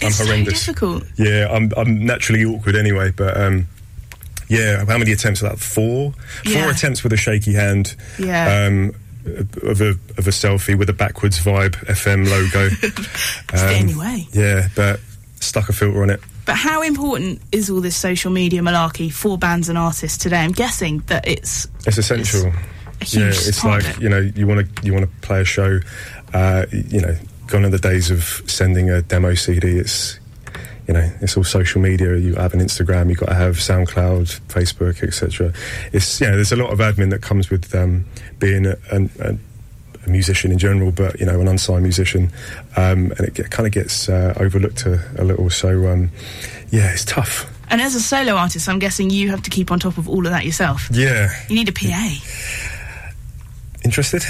I'm 0.00 0.08
it's 0.08 0.16
so 0.16 0.24
horrendous. 0.24 0.66
difficult. 0.66 1.04
Yeah, 1.16 1.48
I'm, 1.50 1.70
I'm 1.76 2.04
naturally 2.04 2.44
awkward 2.44 2.74
anyway, 2.76 3.12
but, 3.14 3.36
um, 3.40 3.68
yeah, 4.48 4.84
how 4.84 4.98
many 4.98 5.12
attempts 5.12 5.42
was 5.42 5.50
that? 5.50 5.58
Four? 5.58 6.12
Yeah. 6.44 6.62
Four 6.62 6.70
attempts 6.72 7.02
with 7.02 7.12
a 7.12 7.16
shaky 7.16 7.54
hand. 7.54 7.94
Yeah. 8.18 8.66
Um, 8.68 8.94
of 9.62 9.80
a 9.80 9.90
of 10.18 10.26
a 10.26 10.30
selfie 10.30 10.76
with 10.78 10.90
a 10.90 10.92
backwards 10.92 11.38
vibe 11.42 11.76
FM 11.86 12.28
logo. 12.28 12.68
It's 13.52 13.62
Um, 13.62 13.68
getting 13.68 13.82
in 13.82 13.88
your 13.90 13.98
way. 14.00 14.28
Yeah, 14.32 14.68
but 14.76 15.00
stuck 15.40 15.68
a 15.68 15.72
filter 15.72 16.02
on 16.02 16.10
it. 16.10 16.20
But 16.44 16.56
how 16.56 16.82
important 16.82 17.40
is 17.52 17.70
all 17.70 17.80
this 17.80 17.96
social 17.96 18.30
media 18.30 18.60
malarkey 18.60 19.10
for 19.10 19.38
bands 19.38 19.70
and 19.70 19.78
artists 19.78 20.18
today? 20.18 20.40
I'm 20.40 20.52
guessing 20.52 20.98
that 21.06 21.26
it's 21.26 21.66
It's 21.86 21.96
essential. 21.96 22.50
huge 23.00 23.14
yeah, 23.14 23.28
it's 23.28 23.64
like 23.64 23.84
it. 23.84 23.98
you 24.00 24.10
know 24.10 24.18
you 24.18 24.46
want 24.46 24.60
to 24.76 24.86
you 24.86 24.92
want 24.92 25.06
to 25.10 25.26
play 25.26 25.40
a 25.40 25.44
show. 25.44 25.80
Uh, 26.34 26.66
you 26.70 27.00
know, 27.00 27.16
gone 27.46 27.64
are 27.64 27.70
the 27.70 27.78
days 27.78 28.10
of 28.10 28.42
sending 28.46 28.90
a 28.90 29.00
demo 29.00 29.32
CD. 29.34 29.78
It's 29.78 30.18
you 30.86 30.94
know 30.94 31.10
it's 31.20 31.36
all 31.36 31.44
social 31.44 31.80
media. 31.80 32.16
You 32.16 32.34
have 32.34 32.54
an 32.54 32.60
Instagram. 32.60 33.08
you've 33.08 33.18
got 33.18 33.28
to 33.30 33.34
have 33.34 33.56
SoundCloud, 33.56 34.40
Facebook, 34.48 35.02
etc. 35.02 35.52
It's 35.92 36.20
you 36.20 36.26
know 36.28 36.34
there's 36.34 36.52
a 36.52 36.56
lot 36.56 36.70
of 36.72 36.78
admin 36.78 37.10
that 37.10 37.22
comes 37.22 37.50
with 37.50 37.74
um, 37.74 38.04
being 38.38 38.66
a, 38.66 38.76
a, 38.92 39.36
a 40.06 40.08
musician 40.10 40.52
in 40.52 40.58
general, 40.58 40.90
but 40.90 41.18
you 41.18 41.26
know 41.26 41.40
an 41.40 41.48
unsigned 41.48 41.82
musician, 41.82 42.30
um, 42.76 43.12
and 43.12 43.20
it 43.20 43.34
get, 43.34 43.50
kind 43.50 43.66
of 43.66 43.72
gets 43.72 44.08
uh, 44.08 44.34
overlooked 44.38 44.84
a, 44.86 45.00
a 45.18 45.24
little. 45.24 45.48
So 45.50 45.88
um, 45.88 46.10
yeah, 46.70 46.92
it's 46.92 47.04
tough. 47.04 47.50
And 47.70 47.80
as 47.80 47.94
a 47.94 48.00
solo 48.00 48.34
artist, 48.34 48.68
I'm 48.68 48.78
guessing 48.78 49.08
you 49.08 49.30
have 49.30 49.40
to 49.42 49.50
keep 49.50 49.72
on 49.72 49.80
top 49.80 49.96
of 49.96 50.06
all 50.08 50.26
of 50.26 50.32
that 50.32 50.44
yourself. 50.44 50.88
Yeah, 50.92 51.30
You 51.48 51.54
need 51.56 51.68
a 51.68 51.72
PA. 51.72 52.18
interested. 53.84 54.22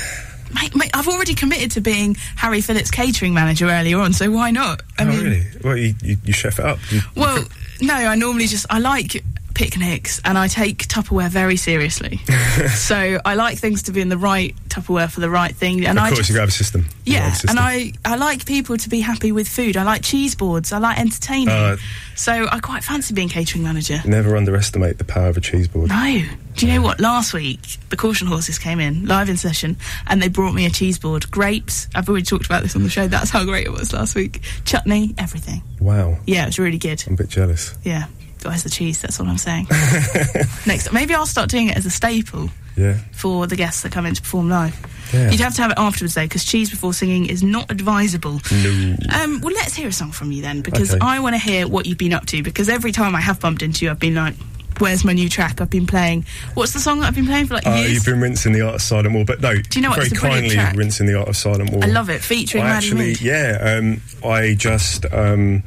Mate, 0.55 0.75
mate, 0.77 0.91
I've 0.95 1.09
already 1.09 1.35
committed 1.35 1.73
to 1.73 1.81
being 1.81 2.17
Harry 2.37 2.61
Phillips 2.61 2.91
catering 2.91 3.35
manager 3.35 3.69
earlier 3.69 3.99
on, 3.99 4.13
so 4.13 4.31
why 4.31 4.51
not? 4.51 4.83
I 4.99 5.03
oh 5.03 5.07
mean, 5.07 5.25
really? 5.25 5.47
Well, 5.63 5.77
you, 5.77 5.95
you, 6.03 6.17
you 6.25 6.33
chef 6.33 6.59
it 6.59 6.65
up. 6.65 6.79
You, 6.91 7.01
well, 7.17 7.45
no, 7.81 7.95
I 7.95 8.15
normally 8.15 8.47
just 8.47 8.67
I 8.71 8.79
like 8.79 9.23
picnics 9.55 10.21
and 10.25 10.37
I 10.37 10.49
take 10.49 10.87
Tupperware 10.89 11.29
very 11.31 11.57
seriously. 11.57 12.17
so 12.75 13.19
I 13.25 13.35
like 13.35 13.59
things 13.59 13.85
to 13.85 13.93
be 13.93 14.01
in 14.01 14.09
the 14.09 14.19
right 14.19 14.55
Tupperware 14.69 15.11
for 15.11 15.21
the 15.21 15.31
right 15.31 15.55
thing. 15.55 15.85
And 15.87 15.99
of 15.99 16.05
I 16.05 16.09
course, 16.09 16.19
just, 16.19 16.31
you 16.31 16.39
have 16.39 16.49
a 16.49 16.53
system. 16.53 16.87
Yeah, 17.05 17.29
a 17.29 17.31
system. 17.33 17.51
and 17.51 17.59
I 17.61 17.93
I 18.05 18.17
like 18.17 18.45
people 18.45 18.77
to 18.77 18.89
be 18.89 19.01
happy 19.01 19.33
with 19.33 19.49
food. 19.49 19.77
I 19.77 19.85
like 19.85 20.03
cheese 20.03 20.35
boards. 20.35 20.73
I 20.73 20.79
like 20.79 20.99
entertaining. 20.99 21.49
Uh, 21.49 21.77
so 22.17 22.47
I 22.51 22.61
quite 22.61 22.85
fancy 22.85 23.15
being 23.15 23.29
catering 23.29 23.63
manager. 23.65 24.01
Never 24.05 24.37
underestimate 24.37 24.99
the 24.99 25.05
power 25.05 25.29
of 25.29 25.37
a 25.37 25.41
cheese 25.41 25.69
board. 25.69 25.89
No. 25.91 26.23
Do 26.55 26.67
you 26.67 26.75
know 26.75 26.83
what? 26.83 27.01
Last 27.01 27.33
week, 27.33 27.79
the 27.91 27.97
caution 27.97 28.27
horses 28.29 28.59
came 28.59 28.79
in 28.79 29.07
live 29.07 29.29
in 29.29 29.37
session 29.37 29.77
and 30.07 30.23
they 30.23 30.29
brought 30.29 30.53
me 30.55 30.67
a 30.67 30.71
cheese 30.71 30.99
board. 30.99 31.31
Grapes. 31.31 31.89
I've 31.95 32.09
already 32.09 32.25
talked 32.25 32.47
about 32.47 32.63
this 32.63 32.77
on 32.77 32.83
the 32.85 32.89
show. 32.91 33.09
That's 33.09 33.31
how 33.31 33.45
great 33.45 33.67
it 33.67 33.73
was 33.73 33.93
last 33.93 34.15
week. 34.15 34.41
Chutney, 34.65 35.15
everything. 35.19 35.63
Wow, 35.81 36.19
Yeah, 36.27 36.45
it 36.45 36.47
was 36.47 36.59
really 36.59 36.79
good. 36.79 37.03
I'm 37.07 37.15
a 37.15 37.17
bit 37.17 37.29
jealous. 37.29 37.77
Yeah. 37.85 38.07
Where's 38.45 38.63
the 38.63 38.71
cheese? 38.71 39.01
That's 39.03 39.19
all 39.21 39.27
I'm 39.29 39.39
saying. 39.39 39.67
Next, 40.67 40.93
maybe 40.93 41.15
I'll 41.15 41.27
start 41.27 41.51
doing 41.51 41.69
it 41.69 41.77
as 41.77 41.87
a 41.87 41.91
staple 41.91 42.51
Yeah, 42.77 42.95
for 43.13 43.47
the 43.47 43.57
guests 43.57 43.83
that 43.83 43.93
come 43.93 44.07
in 44.07 44.15
to 44.15 44.23
perform 44.23 44.49
live. 44.49 44.75
Yeah. 45.13 45.31
You'd 45.31 45.41
have 45.41 45.55
to 45.57 45.63
have 45.63 45.71
it 45.71 45.79
afterwards 45.79 46.15
though, 46.15 46.25
because 46.25 46.45
cheese 46.45 46.71
before 46.71 46.93
singing 46.93 47.27
is 47.27 47.43
not 47.43 47.71
advisable. 47.71 48.41
No. 48.51 48.97
Um, 49.15 49.41
well, 49.41 49.55
let's 49.55 49.75
hear 49.75 49.89
a 49.89 49.93
song 49.93 50.11
from 50.13 50.33
you 50.33 50.43
then, 50.43 50.61
because 50.61 50.91
Okay. 50.95 50.99
I 51.01 51.21
want 51.21 51.35
to 51.35 51.39
hear 51.41 51.69
what 51.69 51.87
you've 51.87 51.99
been 51.99 52.13
up 52.13 52.27
to. 52.27 52.43
Because 52.43 52.69
every 52.69 52.91
time 52.93 53.15
I 53.15 53.21
have 53.21 53.39
bumped 53.41 53.63
into 53.63 53.85
you, 53.85 53.91
I've 53.93 54.01
been 54.01 54.15
like, 54.17 54.35
"Where's 54.79 55.05
my 55.05 55.13
new 55.13 55.29
track?" 55.29 55.61
I've 55.61 55.71
been 55.71 55.87
playing. 55.87 56.25
What's 56.55 56.73
the 56.73 56.81
song 56.81 56.99
that 57.01 57.07
I've 57.07 57.15
been 57.15 57.27
playing 57.27 57.47
for 57.47 57.55
like 57.55 57.67
Uh, 57.67 57.75
years? 57.75 57.93
you've 57.93 58.05
been 58.07 58.21
rinsing 58.21 58.53
the 58.55 58.63
art 58.63 58.75
of 58.77 58.83
silent 58.83 59.15
wall, 59.15 59.25
but 59.25 59.41
no, 59.41 59.55
Do 59.55 59.79
you 59.79 59.83
know 59.83 59.91
what? 59.91 59.97
very 59.97 60.09
It's 60.09 60.19
a 60.19 60.21
brilliant 60.21 60.43
kindly 60.47 60.55
track. 60.57 60.77
rinsing 60.77 61.07
the 61.07 61.15
art 61.19 61.29
of 61.29 61.37
silent 61.37 61.71
wall. 61.71 61.85
I 61.85 61.87
love 61.87 62.11
it, 62.11 62.23
featuring 62.23 62.65
I 62.65 62.69
Maddie 62.71 62.87
actually, 62.89 63.13
yeah, 63.21 63.79
um, 63.79 64.01
I 64.29 64.55
just 64.55 65.07
um, 65.13 65.63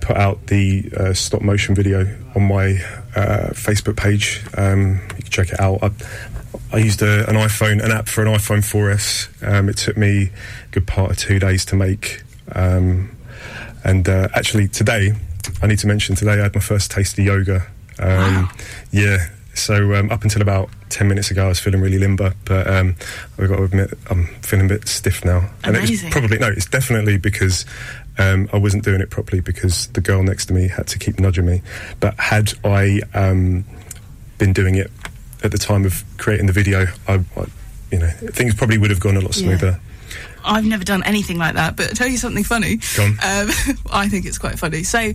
put 0.00 0.16
out 0.16 0.46
the 0.46 0.90
uh, 0.96 1.12
stop 1.14 1.42
motion 1.42 1.74
video 1.74 2.00
on 2.34 2.42
my 2.48 2.72
uh, 3.16 3.50
Facebook 3.52 3.96
page. 3.96 4.42
Um, 4.56 5.00
you 5.16 5.22
can 5.22 5.30
check 5.30 5.50
it 5.50 5.60
out. 5.60 5.82
I, 5.82 5.90
I 6.72 6.78
used 6.78 7.02
a, 7.02 7.28
an 7.28 7.36
iPhone, 7.36 7.82
an 7.84 7.90
app 7.90 8.08
for 8.08 8.22
an 8.24 8.28
iPhone 8.32 8.58
4S. 8.58 9.28
Um, 9.46 9.68
it 9.68 9.76
took 9.76 9.96
me 9.96 10.30
a 10.66 10.70
good 10.70 10.86
part 10.86 11.10
of 11.10 11.18
two 11.18 11.38
days 11.38 11.64
to 11.66 11.76
make. 11.76 12.22
Um, 12.52 13.16
and 13.84 14.08
uh, 14.08 14.28
actually, 14.34 14.68
today, 14.68 15.12
I 15.62 15.66
need 15.66 15.78
to 15.80 15.86
mention 15.86 16.14
today 16.14 16.32
I 16.32 16.42
had 16.44 16.54
my 16.54 16.60
first 16.60 16.90
taste 16.90 17.18
of 17.18 17.24
yoga. 17.24 17.66
Um, 17.98 18.08
Wow. 18.08 18.50
Yeah. 18.92 19.18
So 19.54 19.94
um, 19.94 20.10
up 20.10 20.22
until 20.22 20.42
about 20.42 20.70
ten 20.90 21.08
minutes 21.08 21.30
ago, 21.30 21.44
I 21.44 21.48
was 21.48 21.58
feeling 21.58 21.80
really 21.80 21.98
limber, 21.98 22.32
but 22.44 22.66
um, 22.66 22.94
I've 23.36 23.48
got 23.48 23.56
to 23.56 23.64
admit 23.64 23.92
I'm 24.08 24.26
feeling 24.42 24.66
a 24.66 24.68
bit 24.68 24.88
stiff 24.88 25.24
now. 25.24 25.50
And 25.64 25.76
it 25.76 25.80
was 25.82 25.90
Amazing. 25.90 26.10
probably 26.12 26.38
no, 26.38 26.46
it's 26.48 26.66
definitely 26.66 27.18
because 27.18 27.66
um, 28.18 28.48
I 28.52 28.58
wasn't 28.58 28.84
doing 28.84 29.00
it 29.00 29.10
properly 29.10 29.40
because 29.40 29.86
the 29.88 30.00
girl 30.00 30.22
next 30.22 30.46
to 30.46 30.52
me 30.54 30.68
had 30.68 30.86
to 30.88 30.98
keep 30.98 31.18
nudging 31.18 31.46
me. 31.46 31.62
But 32.00 32.14
had 32.18 32.52
I 32.64 33.00
um, 33.14 33.64
been 34.38 34.52
doing 34.52 34.74
it 34.76 34.90
at 35.42 35.52
the 35.52 35.58
time 35.58 35.84
of 35.86 36.04
creating 36.18 36.46
the 36.46 36.52
video, 36.52 36.86
I, 37.08 37.14
I, 37.36 37.46
you 37.90 37.98
know, 37.98 38.08
things 38.10 38.54
probably 38.54 38.78
would 38.78 38.90
have 38.90 39.00
gone 39.00 39.16
a 39.16 39.20
lot 39.20 39.36
Yeah. 39.36 39.56
smoother. 39.56 39.80
I've 40.42 40.64
never 40.64 40.84
done 40.84 41.02
anything 41.04 41.36
like 41.38 41.54
that, 41.54 41.76
but 41.76 41.88
I'll 41.88 41.94
tell 41.94 42.08
you 42.08 42.16
something 42.16 42.44
funny. 42.44 42.78
Go 42.96 43.04
on. 43.04 43.10
Um, 43.10 43.50
I 43.92 44.08
think 44.08 44.24
it's 44.24 44.38
quite 44.38 44.58
funny. 44.58 44.82
So, 44.84 45.12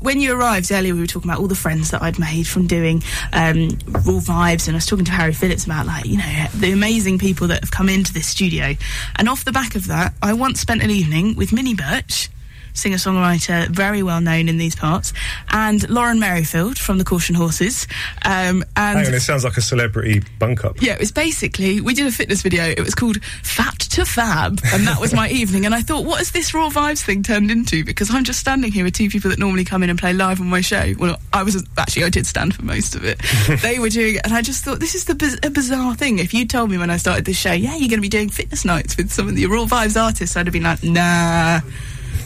when 0.00 0.20
you 0.20 0.32
arrived 0.38 0.70
earlier, 0.70 0.94
we 0.94 1.00
were 1.00 1.06
talking 1.06 1.30
about 1.30 1.40
all 1.40 1.46
the 1.46 1.54
friends 1.54 1.90
that 1.90 2.02
I'd 2.02 2.18
made 2.18 2.46
from 2.46 2.66
doing 2.66 3.02
um, 3.32 3.68
Raw 3.88 4.20
Vibes, 4.20 4.68
and 4.68 4.74
I 4.74 4.78
was 4.78 4.86
talking 4.86 5.04
to 5.06 5.12
Harry 5.12 5.32
Phillips 5.32 5.64
about, 5.64 5.86
like, 5.86 6.04
you 6.04 6.18
know, 6.18 6.46
the 6.54 6.72
amazing 6.72 7.18
people 7.18 7.48
that 7.48 7.60
have 7.60 7.70
come 7.70 7.88
into 7.88 8.12
this 8.12 8.26
studio. 8.26 8.74
And 9.16 9.28
off 9.28 9.44
the 9.44 9.52
back 9.52 9.74
of 9.74 9.86
that, 9.86 10.14
I 10.22 10.34
once 10.34 10.60
spent 10.60 10.82
an 10.82 10.90
evening 10.90 11.34
with 11.36 11.52
Minnie 11.52 11.74
Birch. 11.74 12.28
Singer 12.76 12.96
songwriter, 12.98 13.68
very 13.68 14.02
well 14.02 14.20
known 14.20 14.48
in 14.48 14.58
these 14.58 14.76
parts, 14.76 15.12
and 15.50 15.88
Lauren 15.88 16.20
Merrifield 16.20 16.78
from 16.78 16.98
the 16.98 17.04
Caution 17.04 17.34
Horses. 17.34 17.86
Um, 18.24 18.62
and 18.76 18.98
Hang 18.98 19.06
on, 19.06 19.14
it 19.14 19.20
sounds 19.20 19.44
like 19.44 19.56
a 19.56 19.62
celebrity 19.62 20.22
bunk 20.38 20.64
up. 20.64 20.80
yeah, 20.82 20.92
it 20.92 21.00
was 21.00 21.10
basically 21.12 21.80
we 21.80 21.94
did 21.94 22.06
a 22.06 22.10
fitness 22.12 22.42
video. 22.42 22.64
It 22.64 22.80
was 22.80 22.94
called 22.94 23.22
Fat 23.42 23.78
to 23.78 24.04
Fab, 24.04 24.60
and 24.72 24.86
that 24.86 25.00
was 25.00 25.14
my 25.14 25.28
evening. 25.30 25.64
And 25.64 25.74
I 25.74 25.80
thought, 25.80 26.04
what 26.04 26.18
has 26.18 26.30
this 26.32 26.52
raw 26.54 26.68
vibes 26.68 27.02
thing 27.02 27.22
turned 27.22 27.50
into? 27.50 27.84
Because 27.84 28.14
I'm 28.14 28.24
just 28.24 28.40
standing 28.40 28.70
here 28.70 28.84
with 28.84 28.94
two 28.94 29.08
people 29.08 29.30
that 29.30 29.38
normally 29.38 29.64
come 29.64 29.82
in 29.82 29.90
and 29.90 29.98
play 29.98 30.12
live 30.12 30.40
on 30.40 30.48
my 30.48 30.60
show. 30.60 30.92
Well, 30.98 31.18
I 31.32 31.42
was 31.42 31.64
actually 31.78 32.04
I 32.04 32.10
did 32.10 32.26
stand 32.26 32.54
for 32.54 32.62
most 32.64 32.94
of 32.94 33.04
it. 33.04 33.20
they 33.62 33.78
were 33.78 33.88
doing 33.88 34.16
it, 34.16 34.20
and 34.24 34.34
I 34.34 34.42
just 34.42 34.64
thought 34.64 34.80
this 34.80 34.94
is 34.94 35.06
the 35.06 35.14
biz- 35.14 35.40
a 35.42 35.50
bizarre 35.50 35.94
thing. 35.94 36.18
If 36.18 36.34
you 36.34 36.46
told 36.46 36.70
me 36.70 36.78
when 36.78 36.90
I 36.90 36.98
started 36.98 37.24
this 37.24 37.38
show, 37.38 37.52
yeah, 37.52 37.70
you're 37.76 37.88
going 37.88 37.98
to 37.98 38.02
be 38.02 38.08
doing 38.08 38.28
fitness 38.28 38.64
nights 38.64 38.96
with 38.96 39.10
some 39.10 39.28
of 39.28 39.34
the 39.34 39.46
raw 39.46 39.64
vibes 39.64 40.00
artists, 40.00 40.36
I'd 40.36 40.46
have 40.46 40.52
been 40.52 40.62
like, 40.64 40.82
nah. 40.84 41.60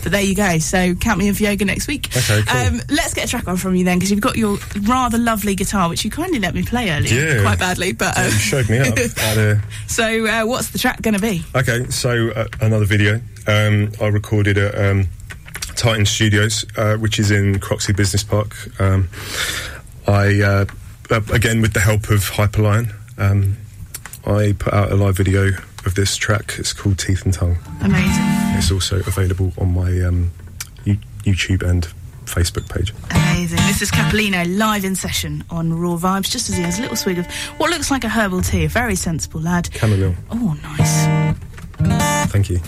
But 0.03 0.13
there 0.13 0.23
you 0.23 0.35
go. 0.35 0.59
So 0.59 0.95
count 0.95 1.19
me 1.19 1.29
in 1.29 1.35
for 1.35 1.43
yoga 1.43 1.65
next 1.65 1.87
week. 1.89 2.09
Okay, 2.17 2.43
cool. 2.47 2.57
Um, 2.61 2.81
let's 2.91 3.15
get 3.15 3.27
a 3.27 3.29
track 3.29 3.47
on 3.49 3.57
from 3.57 3.75
you 3.75 3.85
then, 3.85 3.99
because 3.99 4.11
you've 4.11 4.21
got 4.21 4.37
your 4.37 4.59
rather 4.83 5.19
lovely 5.19 5.55
guitar, 5.55 5.89
which 5.89 6.05
you 6.05 6.11
kindly 6.11 6.39
let 6.39 6.55
me 6.55 6.63
play 6.63 6.91
earlier, 6.91 7.15
Yeah. 7.37 7.43
quite 7.43 7.59
badly. 7.59 7.93
But 7.93 8.17
You 8.17 8.25
um, 8.25 8.31
showed 8.31 8.69
me 8.71 8.79
up. 8.79 8.99
so 9.87 10.27
uh, 10.27 10.45
what's 10.47 10.71
the 10.71 10.79
track 10.79 11.03
going 11.03 11.15
to 11.15 11.21
be? 11.21 11.43
Okay, 11.55 11.89
so 11.91 12.31
uh, 12.31 12.47
another 12.61 12.85
video 12.85 13.21
um, 13.47 13.91
I 14.01 14.07
recorded 14.09 14.59
at 14.59 14.75
um, 14.79 15.09
Titan 15.77 16.07
Studios, 16.07 16.65
uh, 16.77 16.97
which 16.97 17.19
is 17.19 17.31
in 17.31 17.57
Croxley 17.61 17.95
Business 17.97 18.23
Park. 18.23 18.55
Um, 18.81 19.09
I 20.07 20.41
uh, 20.43 20.65
uh, 21.11 21.21
again 21.33 21.61
with 21.61 21.73
the 21.73 21.81
help 21.81 22.11
of 22.11 22.21
Hyperlion, 22.31 22.93
um, 23.19 23.57
I 24.27 24.55
put 24.59 24.73
out 24.73 24.91
a 24.93 24.95
live 24.97 25.17
video 25.17 25.49
of 25.87 25.95
this 25.95 26.17
track. 26.17 26.55
It's 26.59 26.73
called 26.73 26.99
Teeth 26.99 27.25
and 27.25 27.33
Tongue. 27.35 27.57
Amazing. 27.83 28.40
It's 28.61 28.71
also 28.71 28.97
available 28.97 29.55
on 29.57 29.73
my 29.73 30.03
um, 30.03 30.31
YouTube 31.25 31.63
and 31.63 31.89
Facebook 32.27 32.69
page. 32.69 32.93
Amazing. 33.11 33.57
This 33.57 33.81
is 33.81 33.91
Cappellino 33.91 34.45
live 34.59 34.85
in 34.85 34.95
session 34.95 35.45
on 35.49 35.73
Raw 35.73 35.97
Vibes, 35.97 36.31
just 36.31 36.51
as 36.51 36.59
he 36.59 36.63
has 36.63 36.79
a 36.79 36.83
little 36.83 36.97
swig 36.97 37.19
of 37.19 37.27
what 37.57 37.71
looks 37.71 37.91
like 37.91 38.05
a 38.05 38.09
herbal 38.11 38.43
tea. 38.43 38.67
A 38.67 38.69
very 38.69 38.97
sensible 38.97 39.41
lad. 39.41 39.71
Chamomile. 39.73 40.15
Oh, 40.31 40.55
nice. 40.63 42.31
Thank 42.31 42.51
you. 42.51 42.61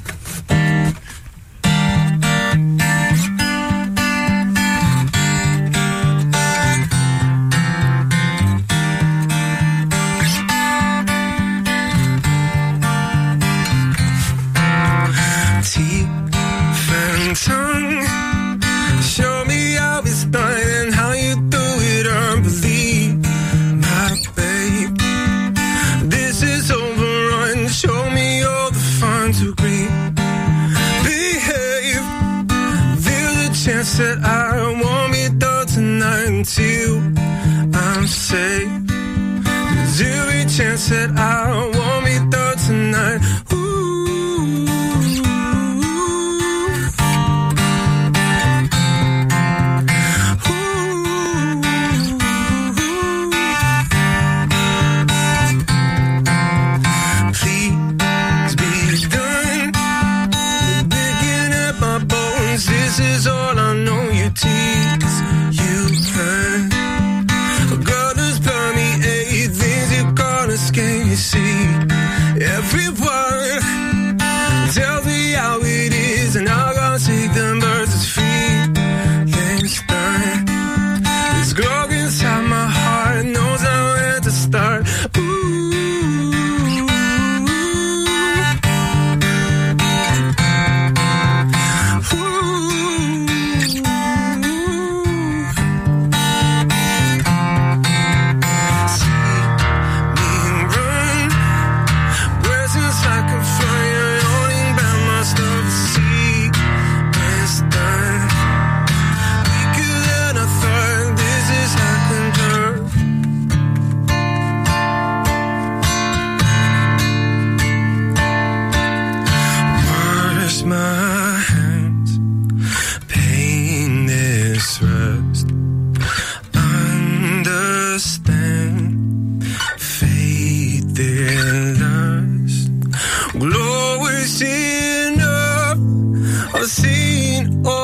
I've 136.63 136.69
seen. 136.69 137.67
All 137.67 137.82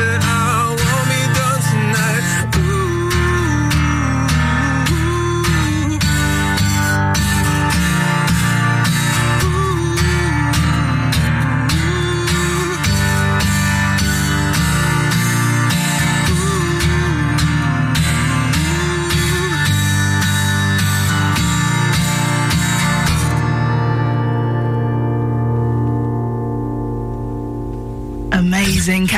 every 0.00 0.37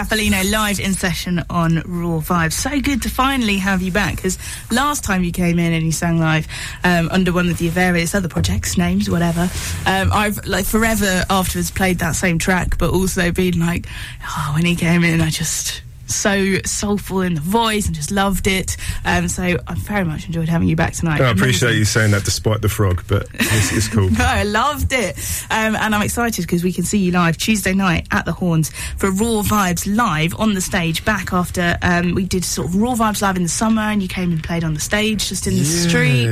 Cappellino 0.01 0.51
live 0.51 0.81
in 0.81 0.95
session 0.95 1.45
on 1.51 1.83
Raw 1.85 2.21
Vibes. 2.21 2.55
So 2.55 2.81
good 2.81 3.03
to 3.03 3.11
finally 3.11 3.59
have 3.59 3.83
you 3.83 3.93
back 3.93 4.17
because 4.17 4.39
last 4.71 5.05
time 5.05 5.23
you 5.23 5.31
came 5.31 5.59
in 5.59 5.75
and 5.75 5.85
you 5.85 5.93
sang 5.93 6.19
live 6.19 6.49
um, 6.85 7.11
under 7.11 7.35
one 7.35 7.51
of 7.51 7.59
the 7.59 7.69
various 7.69 8.15
other 8.15 8.27
projects, 8.27 8.79
names, 8.79 9.11
whatever, 9.11 9.43
um, 9.85 10.11
I've 10.11 10.47
like 10.47 10.65
forever 10.65 11.27
afterwards 11.29 11.71
played 11.71 11.99
that 11.99 12.13
same 12.13 12.39
track, 12.39 12.79
but 12.79 12.95
also 12.95 13.31
been 13.31 13.61
like, 13.61 13.85
oh, 14.25 14.53
when 14.55 14.65
he 14.65 14.75
came 14.75 15.05
in, 15.05 15.21
I 15.21 15.29
just 15.29 15.83
so 16.11 16.59
soulful 16.65 17.21
in 17.23 17.35
the 17.35 17.41
voice 17.41 17.87
and 17.87 17.95
just 17.95 18.11
loved 18.11 18.47
it. 18.47 18.77
Um, 19.05 19.29
so 19.29 19.43
I 19.43 19.75
very 19.75 20.05
much 20.05 20.27
enjoyed 20.27 20.49
having 20.49 20.69
you 20.69 20.77
back 20.77 20.93
tonight. 20.95 21.19
No, 21.21 21.27
I 21.27 21.31
appreciate 21.31 21.77
you 21.77 21.85
saying 21.85 22.11
that 22.13 22.25
despite 22.25 22.63
the 22.63 22.69
frog, 22.69 23.05
but 23.09 23.27
it's, 23.35 23.73
it's 23.73 23.89
cool. 23.89 24.11
No, 24.21 24.25
I 24.25 24.43
loved 24.43 24.93
it. 24.93 25.17
Um, 25.51 25.77
and 25.77 25.95
I'm 25.95 26.03
excited 26.03 26.43
because 26.43 26.63
we 26.63 26.73
can 26.73 26.85
see 26.85 26.99
you 26.99 27.13
live 27.13 27.39
Tuesday 27.39 27.73
night 27.73 28.07
at 28.11 28.25
the 28.27 28.33
Horns 28.33 28.71
for 28.99 29.11
Raw 29.11 29.43
Vibes 29.43 29.87
live 29.95 30.35
on 30.39 30.55
the 30.55 30.61
stage 30.61 31.05
back 31.05 31.33
after 31.33 31.79
um, 31.83 32.15
we 32.15 32.25
did 32.25 32.45
sort 32.45 32.69
of 32.69 32.77
Raw 32.77 32.95
Vibes 32.95 33.23
live 33.23 33.37
in 33.37 33.43
the 33.43 33.49
summer 33.49 33.83
and 33.83 34.03
you 34.03 34.09
came 34.09 34.33
and 34.33 34.43
played 34.43 34.65
on 34.65 34.75
the 34.75 34.81
stage 34.81 35.29
just 35.29 35.47
in 35.47 35.55
the 35.55 35.65
street. 35.65 36.29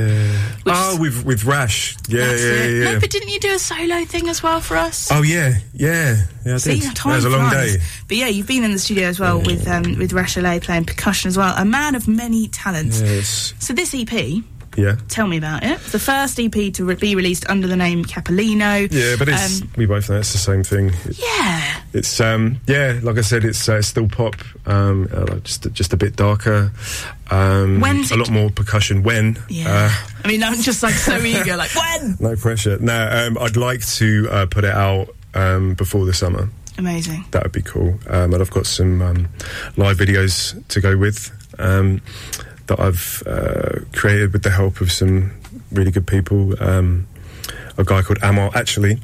Oh, 0.65 0.97
with 0.99 1.25
with 1.25 1.45
Rash. 1.45 1.95
Yeah, 2.07 2.35
yeah, 2.35 2.63
yeah. 2.65 2.93
No, 2.93 2.99
but 2.99 3.09
didn't 3.09 3.29
you 3.29 3.39
do 3.39 3.53
a 3.55 3.59
solo 3.59 4.05
thing 4.05 4.29
as 4.29 4.43
well 4.43 4.59
for 4.61 4.77
us? 4.77 5.09
Oh 5.11 5.21
yeah, 5.21 5.57
yeah, 5.73 6.23
yeah. 6.45 6.55
I 6.55 6.57
See, 6.57 6.79
did. 6.79 6.95
time 6.95 7.11
That 7.11 7.15
was 7.17 7.25
a 7.25 7.29
long 7.29 7.49
day. 7.49 7.77
But 8.07 8.17
yeah, 8.17 8.27
you've 8.27 8.47
been 8.47 8.63
in 8.63 8.71
the 8.71 8.79
studio 8.79 9.07
as 9.07 9.19
well 9.19 9.39
with 9.41 9.67
um, 9.69 9.97
with 9.97 10.11
Rachelet 10.11 10.61
playing 10.63 10.85
percussion 10.85 11.27
as 11.27 11.37
well. 11.37 11.53
A 11.57 11.65
man 11.65 11.95
of 11.95 12.07
many 12.07 12.47
talents. 12.47 13.01
Yes. 13.01 13.53
So 13.59 13.73
this 13.73 13.93
EP, 13.93 14.43
Yeah. 14.77 14.95
tell 15.07 15.27
me 15.27 15.37
about 15.37 15.63
it. 15.63 15.79
The 15.91 15.99
first 15.99 16.39
EP 16.39 16.71
to 16.73 16.85
re- 16.85 16.95
be 16.95 17.15
released 17.15 17.49
under 17.49 17.67
the 17.67 17.75
name 17.75 18.05
Cappellino. 18.05 18.87
Yeah, 18.91 19.15
but 19.17 19.27
it's 19.29 19.61
Um, 19.61 19.69
we 19.77 19.85
both 19.85 20.09
know 20.09 20.17
it's 20.19 20.31
the 20.31 20.37
same 20.37 20.63
thing. 20.63 20.91
yeah. 21.17 21.77
It's 21.93 22.19
um 22.21 22.59
yeah, 22.67 22.99
like 23.01 23.17
I 23.17 23.21
said, 23.21 23.43
it's 23.43 23.67
uh, 23.67 23.81
still 23.81 24.07
pop, 24.07 24.35
um, 24.67 25.07
uh, 25.13 25.25
like 25.29 25.43
just 25.43 25.67
just 25.73 25.91
a 25.93 25.97
bit 25.97 26.15
darker, 26.15 26.71
um, 27.31 27.79
When's 27.79 28.11
a 28.11 28.15
lot 28.17 28.29
more 28.29 28.49
percussion. 28.51 29.01
When 29.03 29.37
Yeah. 29.49 29.69
uh, 29.89 29.91
I 30.23 30.27
mean, 30.27 30.43
I'm 30.43 30.61
just 30.61 30.83
like 30.83 30.93
so 30.93 31.17
eager. 31.17 31.57
Like 31.57 31.71
when? 31.75 32.17
no 32.21 32.35
pressure. 32.35 32.77
No, 32.79 32.93
um, 33.11 33.37
I'd 33.41 33.57
like 33.57 33.85
to 33.97 34.27
uh, 34.31 34.45
put 34.45 34.63
it 34.65 34.73
out 34.75 35.09
um, 35.33 35.73
before 35.73 36.05
the 36.05 36.13
summer. 36.13 36.49
Amazing. 36.79 37.25
That 37.31 37.43
would 37.43 37.51
be 37.51 37.61
cool. 37.61 37.99
Um, 38.07 38.33
and 38.33 38.35
I've 38.35 38.49
got 38.51 38.65
some 38.65 39.01
um, 39.01 39.27
live 39.75 39.97
videos 39.97 40.65
to 40.69 40.79
go 40.79 40.95
with 40.95 41.29
um, 41.59 42.01
that 42.67 42.79
I've 42.79 43.21
uh, 43.27 43.81
created 43.91 44.31
with 44.31 44.43
the 44.43 44.49
help 44.49 44.79
of 44.79 44.89
some 44.89 45.33
really 45.73 45.91
good 45.91 46.07
people. 46.07 46.53
Um, 46.63 47.05
a 47.77 47.83
guy 47.83 48.01
called 48.01 48.19
Amar. 48.23 48.51
Actually, 48.55 48.97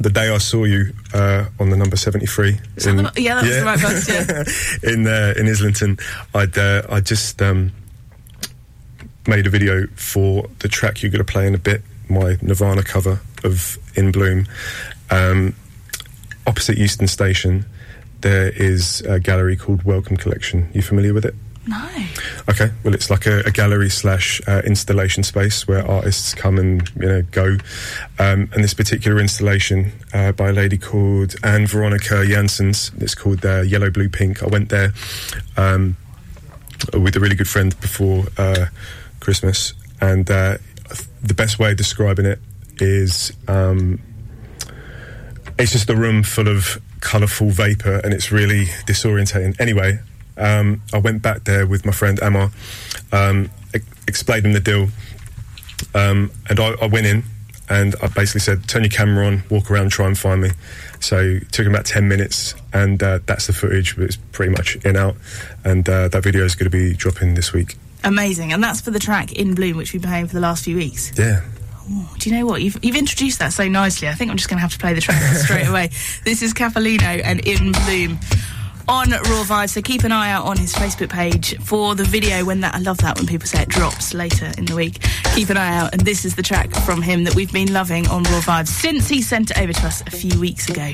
the 0.00 0.08
day 0.08 0.30
I 0.30 0.38
saw 0.38 0.64
you 0.64 0.94
uh, 1.12 1.44
on 1.60 1.68
the 1.68 1.76
number 1.76 1.96
seventy 1.96 2.24
three. 2.24 2.58
Is 2.76 2.84
that 2.84 3.18
yeah, 3.18 3.42
was 3.42 3.54
the 3.54 3.64
right 3.64 3.82
bus, 3.82 4.82
yeah. 4.82 4.90
in 4.94 5.06
uh, 5.06 5.34
in 5.36 5.46
Islington, 5.46 5.98
I'd 6.34 6.56
uh, 6.56 6.84
I 6.88 7.00
just 7.00 7.42
um, 7.42 7.70
made 9.26 9.46
a 9.46 9.50
video 9.50 9.86
for 9.88 10.48
the 10.60 10.68
track 10.68 11.02
you're 11.02 11.12
going 11.12 11.24
to 11.24 11.30
play 11.30 11.46
in 11.46 11.54
a 11.54 11.58
bit. 11.58 11.82
My 12.08 12.38
Nirvana 12.40 12.82
cover 12.82 13.20
of 13.44 13.76
In 13.94 14.10
Bloom. 14.10 14.46
Um, 15.10 15.54
opposite 16.46 16.78
Euston 16.78 17.06
Station, 17.06 17.64
there 18.20 18.48
is 18.48 19.00
a 19.02 19.20
gallery 19.20 19.56
called 19.56 19.82
Wellcome 19.82 20.16
Collection. 20.16 20.68
You 20.72 20.82
familiar 20.82 21.12
with 21.12 21.24
it? 21.24 21.34
No. 21.66 21.88
Okay, 22.48 22.70
well, 22.82 22.94
it's 22.94 23.08
like 23.08 23.26
a, 23.26 23.40
a 23.40 23.50
gallery 23.50 23.88
slash 23.88 24.40
uh, 24.46 24.60
installation 24.66 25.22
space 25.22 25.66
where 25.66 25.86
artists 25.86 26.34
come 26.34 26.58
and 26.58 26.88
you 26.96 27.06
know 27.06 27.22
go. 27.22 27.56
Um, 28.18 28.50
and 28.52 28.62
this 28.62 28.74
particular 28.74 29.18
installation 29.18 29.92
uh, 30.12 30.32
by 30.32 30.50
a 30.50 30.52
lady 30.52 30.76
called 30.76 31.34
Ann 31.42 31.66
Veronica 31.66 32.24
Janssens, 32.26 32.92
it's 33.00 33.14
called 33.14 33.44
uh, 33.46 33.62
Yellow, 33.62 33.90
Blue, 33.90 34.10
Pink. 34.10 34.42
I 34.42 34.46
went 34.46 34.68
there 34.68 34.92
um, 35.56 35.96
with 36.92 37.16
a 37.16 37.20
really 37.20 37.36
good 37.36 37.48
friend 37.48 37.78
before 37.80 38.24
uh, 38.36 38.66
Christmas, 39.20 39.72
and 40.02 40.30
uh, 40.30 40.58
the 41.22 41.34
best 41.34 41.58
way 41.58 41.70
of 41.70 41.78
describing 41.78 42.26
it 42.26 42.40
is 42.78 43.32
um, 43.48 44.00
it's 45.58 45.72
just 45.72 45.88
a 45.90 45.96
room 45.96 46.22
full 46.22 46.48
of 46.48 46.80
colourful 47.00 47.50
vapour 47.50 48.00
and 48.02 48.12
it's 48.12 48.32
really 48.32 48.66
disorientating. 48.86 49.58
Anyway, 49.60 50.00
um, 50.36 50.82
I 50.92 50.98
went 50.98 51.22
back 51.22 51.44
there 51.44 51.66
with 51.66 51.84
my 51.84 51.92
friend 51.92 52.20
Emma, 52.22 52.50
um, 53.12 53.50
e- 53.74 53.80
explained 54.08 54.46
him 54.46 54.52
the 54.52 54.60
deal, 54.60 54.88
um, 55.94 56.30
and 56.48 56.58
I, 56.58 56.74
I 56.82 56.86
went 56.86 57.06
in 57.06 57.22
and 57.68 57.94
I 58.02 58.08
basically 58.08 58.40
said, 58.40 58.68
"Turn 58.68 58.82
your 58.82 58.90
camera 58.90 59.26
on, 59.26 59.42
walk 59.50 59.70
around, 59.70 59.90
try 59.90 60.06
and 60.06 60.18
find 60.18 60.42
me." 60.42 60.50
So 61.00 61.18
it 61.18 61.52
took 61.52 61.66
him 61.66 61.72
about 61.72 61.86
ten 61.86 62.08
minutes, 62.08 62.54
and 62.72 63.02
uh, 63.02 63.20
that's 63.26 63.46
the 63.46 63.52
footage. 63.52 63.96
But 63.96 64.04
it's 64.04 64.16
pretty 64.32 64.52
much 64.52 64.76
in 64.84 64.96
out, 64.96 65.16
and 65.64 65.88
uh, 65.88 66.08
that 66.08 66.22
video 66.22 66.44
is 66.44 66.54
going 66.54 66.70
to 66.70 66.76
be 66.76 66.94
dropping 66.94 67.34
this 67.34 67.52
week. 67.52 67.76
Amazing. 68.02 68.52
And 68.52 68.62
that's 68.62 68.82
for 68.82 68.90
the 68.90 68.98
track 68.98 69.32
In 69.32 69.54
Bloom, 69.54 69.78
which 69.78 69.94
we've 69.94 70.02
been 70.02 70.10
playing 70.10 70.26
for 70.26 70.34
the 70.34 70.40
last 70.40 70.64
few 70.64 70.76
weeks. 70.76 71.18
Yeah. 71.18 71.40
Oh, 71.90 72.14
do 72.18 72.30
you 72.30 72.36
know 72.36 72.46
what? 72.46 72.62
You've, 72.62 72.82
you've 72.82 72.96
introduced 72.96 73.38
that 73.40 73.52
so 73.52 73.68
nicely. 73.68 74.08
I 74.08 74.14
think 74.14 74.30
I'm 74.30 74.36
just 74.36 74.48
going 74.48 74.58
to 74.58 74.62
have 74.62 74.72
to 74.72 74.78
play 74.78 74.94
the 74.94 75.00
track 75.00 75.20
straight 75.36 75.66
away. 75.66 75.90
This 76.24 76.42
is 76.42 76.54
Cappellino 76.54 77.20
and 77.22 77.40
In 77.40 77.72
Bloom 77.72 78.18
on 78.88 79.10
Raw 79.10 79.44
Vibes. 79.44 79.70
So 79.70 79.82
keep 79.82 80.02
an 80.04 80.12
eye 80.12 80.30
out 80.30 80.46
on 80.46 80.56
his 80.56 80.74
Facebook 80.74 81.10
page 81.10 81.58
for 81.60 81.94
the 81.94 82.04
video 82.04 82.44
when 82.44 82.60
that. 82.60 82.74
I 82.74 82.78
love 82.78 82.98
that 82.98 83.16
when 83.16 83.26
people 83.26 83.46
say 83.46 83.62
it 83.62 83.68
drops 83.68 84.14
later 84.14 84.50
in 84.56 84.64
the 84.64 84.74
week. 84.74 85.02
Keep 85.34 85.50
an 85.50 85.56
eye 85.56 85.76
out. 85.76 85.92
And 85.92 86.02
this 86.02 86.24
is 86.24 86.36
the 86.36 86.42
track 86.42 86.70
from 86.70 87.02
him 87.02 87.24
that 87.24 87.34
we've 87.34 87.52
been 87.52 87.72
loving 87.72 88.08
on 88.08 88.22
Raw 88.24 88.40
Vibes 88.40 88.68
since 88.68 89.08
he 89.08 89.20
sent 89.20 89.50
it 89.50 89.58
over 89.58 89.72
to 89.72 89.86
us 89.86 90.02
a 90.06 90.10
few 90.10 90.40
weeks 90.40 90.68
ago. 90.68 90.92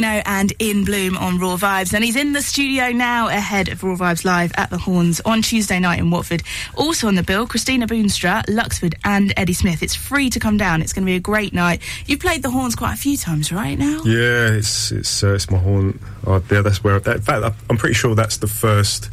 And 0.00 0.54
In 0.58 0.84
Bloom 0.84 1.18
on 1.18 1.38
Raw 1.38 1.56
Vibes. 1.56 1.92
And 1.92 2.02
he's 2.02 2.16
in 2.16 2.32
the 2.32 2.40
studio 2.40 2.92
now 2.92 3.28
ahead 3.28 3.68
of 3.68 3.84
Raw 3.84 3.94
Vibes 3.94 4.24
Live 4.24 4.50
at 4.56 4.70
the 4.70 4.78
Horns 4.78 5.20
on 5.20 5.42
Tuesday 5.42 5.78
night 5.78 5.98
in 5.98 6.10
Watford. 6.10 6.42
Also 6.76 7.08
on 7.08 7.14
the 7.14 7.22
bill, 7.22 7.46
Christina 7.46 7.86
Boonstra, 7.86 8.42
Luxford, 8.46 8.94
and 9.04 9.34
Eddie 9.36 9.52
Smith. 9.52 9.82
It's 9.82 9.94
free 9.94 10.30
to 10.30 10.40
come 10.40 10.56
down. 10.56 10.80
It's 10.80 10.94
going 10.94 11.04
to 11.04 11.10
be 11.10 11.16
a 11.16 11.20
great 11.20 11.52
night. 11.52 11.82
You've 12.06 12.20
played 12.20 12.42
the 12.42 12.48
Horns 12.48 12.74
quite 12.74 12.94
a 12.94 12.96
few 12.96 13.18
times, 13.18 13.52
right 13.52 13.78
now? 13.78 14.00
Yeah, 14.04 14.52
it's 14.52 14.92
it's 14.92 15.22
uh, 15.22 15.34
it's 15.34 15.50
my 15.50 15.58
horn. 15.58 16.00
Oh, 16.26 16.42
yeah, 16.50 16.62
that's 16.62 16.82
where. 16.82 16.98
That, 16.98 17.16
in 17.16 17.22
fact, 17.22 17.54
I'm 17.68 17.76
pretty 17.76 17.94
sure 17.94 18.14
that's 18.14 18.38
the 18.38 18.48
first. 18.48 19.10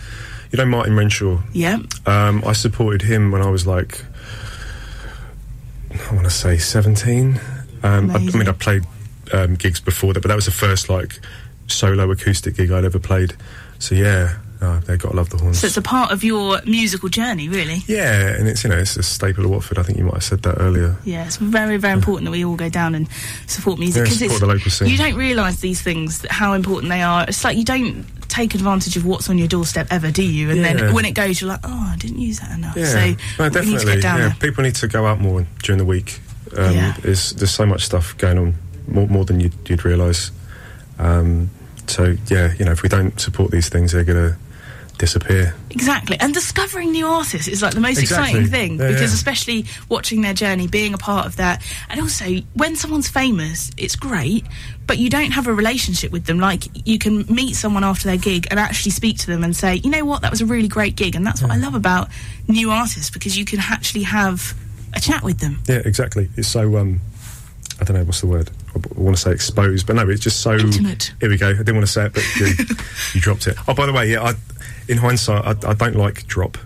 You 0.51 0.57
know, 0.57 0.65
Martin 0.65 0.95
Renshaw. 0.95 1.39
Yeah. 1.51 1.79
Um, 2.05 2.41
I 2.45 2.53
supported 2.53 3.01
him 3.01 3.31
when 3.31 3.41
I 3.41 3.49
was 3.49 3.67
like, 3.67 4.03
I 5.91 6.13
want 6.13 6.23
to 6.23 6.31
say 6.31 6.57
17. 6.57 7.39
Um, 7.83 8.11
I, 8.11 8.15
I 8.15 8.19
mean, 8.19 8.47
I 8.47 8.53
played 8.53 8.85
um, 9.33 9.55
gigs 9.55 9.79
before 9.79 10.13
that, 10.13 10.21
but 10.21 10.29
that 10.29 10.35
was 10.35 10.45
the 10.45 10.51
first 10.51 10.89
like 10.89 11.19
solo 11.67 12.09
acoustic 12.11 12.55
gig 12.55 12.71
I'd 12.71 12.85
ever 12.85 12.99
played. 12.99 13.35
So 13.79 13.95
yeah, 13.95 14.37
uh, 14.61 14.79
they 14.81 14.97
got 14.97 15.11
to 15.11 15.15
love 15.15 15.29
the 15.29 15.37
horns. 15.37 15.59
So 15.59 15.67
it's 15.67 15.77
a 15.77 15.81
part 15.81 16.11
of 16.11 16.23
your 16.23 16.59
musical 16.65 17.07
journey, 17.07 17.47
really. 17.47 17.81
yeah, 17.87 18.35
and 18.35 18.47
it's 18.47 18.63
you 18.63 18.69
know 18.69 18.77
it's 18.77 18.97
a 18.97 19.03
staple 19.03 19.45
of 19.45 19.51
Watford. 19.51 19.77
I 19.79 19.83
think 19.83 19.97
you 19.97 20.03
might 20.03 20.15
have 20.15 20.23
said 20.23 20.41
that 20.43 20.55
earlier. 20.59 20.97
Yeah, 21.05 21.25
it's 21.25 21.37
very, 21.37 21.77
very 21.77 21.93
important 21.93 22.25
that 22.25 22.31
we 22.31 22.43
all 22.43 22.55
go 22.57 22.67
down 22.69 22.95
and 22.95 23.07
support 23.47 23.79
music 23.79 24.01
Yeah, 24.01 24.05
'cause 24.05 24.17
support 24.17 24.31
it's 24.31 24.39
the 24.41 24.47
local 24.47 24.71
scene. 24.71 24.87
you 24.89 24.97
don't 24.97 25.15
realise 25.15 25.61
these 25.61 25.81
things 25.81 26.25
how 26.29 26.53
important 26.53 26.89
they 26.89 27.01
are. 27.01 27.23
It's 27.27 27.43
like 27.43 27.57
you 27.57 27.63
don't 27.63 28.05
take 28.27 28.53
advantage 28.53 28.95
of 28.97 29.05
what's 29.05 29.27
on 29.29 29.37
your 29.39 29.47
doorstep 29.47 29.87
ever, 29.89 30.11
do 30.11 30.23
you? 30.23 30.49
And 30.51 30.59
Yeah. 30.59 30.73
then 30.73 30.93
when 30.93 31.05
it 31.05 31.13
goes, 31.13 31.39
you're 31.41 31.49
like, 31.49 31.61
oh, 31.63 31.89
I 31.93 31.95
didn't 31.97 32.19
use 32.19 32.39
that 32.39 32.51
enough. 32.51 32.75
Yeah, 32.77 32.85
so 32.85 32.99
no, 32.99 33.45
need 33.45 33.53
definitely. 33.53 34.01
down 34.01 34.17
yeah, 34.19 34.27
there. 34.27 34.35
people 34.39 34.63
need 34.63 34.75
to 34.75 34.87
go 34.87 35.05
out 35.07 35.19
more 35.19 35.47
during 35.63 35.79
the 35.79 35.85
week. 35.85 36.19
Um, 36.55 36.75
Yeah. 36.75 36.93
there's, 37.01 37.31
there's 37.33 37.49
so 37.51 37.65
much 37.65 37.85
stuff 37.85 38.15
going 38.17 38.37
on, 38.37 38.55
more, 38.89 39.07
more 39.07 39.25
than 39.25 39.39
you'd, 39.39 39.53
you'd 39.69 39.85
realise. 39.85 40.31
Um, 40.97 41.49
so 41.87 42.15
yeah, 42.27 42.53
you 42.53 42.65
know, 42.65 42.71
if 42.71 42.83
we 42.83 42.89
don't 42.89 43.19
support 43.19 43.51
these 43.51 43.69
things, 43.69 43.91
they're 43.91 44.03
going 44.03 44.31
to 44.31 44.37
disappear. 44.99 45.55
Exactly. 45.69 46.19
And 46.19 46.33
discovering 46.33 46.91
new 46.91 47.07
artists 47.07 47.47
is 47.47 47.61
like 47.61 47.73
the 47.73 47.79
most 47.79 47.99
Exactly. 47.99 48.31
exciting 48.31 48.51
thing 48.51 48.71
Yeah, 48.77 48.87
because 48.89 49.11
yeah. 49.11 49.15
especially 49.15 49.65
watching 49.87 50.21
their 50.21 50.33
journey, 50.33 50.67
being 50.67 50.93
a 50.93 50.97
part 50.97 51.25
of 51.25 51.37
that. 51.37 51.63
And 51.89 52.01
also, 52.01 52.25
when 52.53 52.75
someone's 52.75 53.07
famous, 53.07 53.71
it's 53.77 53.95
great, 53.95 54.45
but 54.87 54.97
you 54.97 55.09
don't 55.09 55.31
have 55.31 55.47
a 55.47 55.53
relationship 55.53 56.11
with 56.11 56.25
them. 56.25 56.37
Like, 56.37 56.65
you 56.85 56.99
can 56.99 57.25
meet 57.33 57.55
someone 57.55 57.85
after 57.85 58.09
their 58.09 58.17
gig 58.17 58.47
and 58.51 58.59
actually 58.59 58.91
speak 58.91 59.17
to 59.19 59.27
them 59.27 59.43
and 59.43 59.55
say, 59.55 59.75
you 59.75 59.89
know 59.89 60.03
what, 60.03 60.21
that 60.21 60.31
was 60.31 60.41
a 60.41 60.45
really 60.45 60.67
great 60.67 60.97
gig. 60.97 61.15
And 61.15 61.25
that's 61.25 61.41
what 61.41 61.49
I 61.49 61.55
love 61.55 61.75
about 61.75 62.09
new 62.49 62.69
artists 62.69 63.09
because 63.09 63.37
you 63.37 63.45
can 63.45 63.59
actually 63.61 64.03
have 64.03 64.53
a 64.93 64.99
chat 64.99 65.23
with 65.23 65.39
them. 65.39 65.59
Yeah, 65.65 65.81
exactly. 65.85 66.29
It's 66.35 66.49
so 66.49 66.77
um, 66.77 66.99
I 67.79 67.83
don't 67.85 67.97
know 67.97 68.03
what's 68.03 68.21
the 68.21 68.27
word. 68.27 68.49
I 68.75 68.79
want 68.99 69.15
to 69.15 69.21
say 69.21 69.31
exposed, 69.31 69.87
but 69.87 69.95
no, 69.95 70.07
it's 70.09 70.21
just 70.21 70.41
so 70.41 70.53
Intimate. 70.53 71.13
Here 71.19 71.29
we 71.29 71.37
go. 71.37 71.49
I 71.49 71.53
didn't 71.53 71.75
want 71.75 71.87
to 71.87 71.91
say 71.91 72.05
it, 72.07 72.13
but 72.13 72.23
you, 72.35 72.47
you 73.13 73.21
dropped 73.21 73.47
it. 73.47 73.57
Oh, 73.67 73.73
by 73.73 73.85
the 73.85 73.93
way, 73.93 74.11
yeah, 74.11 74.21
I, 74.21 74.33
in 74.87 74.97
hindsight, 74.97 75.45
I, 75.45 75.69
I 75.69 75.73
don't 75.73 75.95
like 75.95 76.27
drop. 76.27 76.57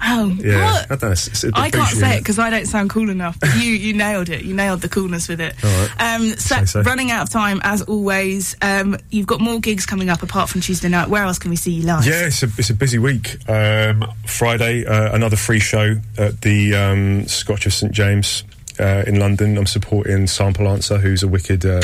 Oh, 0.00 0.36
Yeah, 0.38 0.64
what? 0.64 0.84
I 0.84 0.86
don't 0.88 1.02
know. 1.02 1.10
It's, 1.10 1.44
it's 1.44 1.58
I 1.58 1.70
can't 1.70 1.88
say 1.88 2.16
it 2.16 2.20
because 2.20 2.38
I 2.38 2.50
don't 2.50 2.66
sound 2.66 2.90
cool 2.90 3.10
enough. 3.10 3.40
But 3.40 3.56
you, 3.56 3.72
you 3.72 3.94
nailed 3.94 4.28
it. 4.28 4.44
You 4.44 4.54
nailed 4.54 4.80
the 4.80 4.88
coolness 4.88 5.28
with 5.28 5.40
it. 5.40 5.54
All 5.64 5.70
right. 5.70 6.14
Um, 6.14 6.28
so, 6.36 6.64
so. 6.64 6.82
running 6.82 7.10
out 7.10 7.22
of 7.22 7.30
time 7.30 7.60
as 7.64 7.82
always. 7.82 8.54
Um, 8.62 8.96
you've 9.10 9.26
got 9.26 9.40
more 9.40 9.58
gigs 9.58 9.86
coming 9.86 10.08
up 10.08 10.22
apart 10.22 10.48
from 10.50 10.60
Tuesday 10.60 10.88
night. 10.88 11.08
Where 11.08 11.24
else 11.24 11.38
can 11.38 11.50
we 11.50 11.56
see 11.56 11.72
you 11.72 11.86
live? 11.86 12.06
Yeah, 12.06 12.26
it's 12.26 12.42
a, 12.42 12.46
it's 12.58 12.70
a 12.70 12.74
busy 12.74 12.98
week. 12.98 13.38
Um, 13.48 14.04
Friday, 14.26 14.86
uh, 14.86 15.14
another 15.14 15.36
free 15.36 15.60
show 15.60 15.96
at 16.16 16.42
the 16.42 16.74
um, 16.74 17.26
Scotch 17.26 17.66
of 17.66 17.72
St 17.72 17.92
James 17.92 18.44
uh, 18.78 19.04
in 19.06 19.18
London. 19.18 19.56
I'm 19.58 19.66
supporting 19.66 20.26
Sample 20.26 20.68
Answer, 20.68 20.98
who's 20.98 21.22
a 21.22 21.28
wicked 21.28 21.64
uh, 21.64 21.82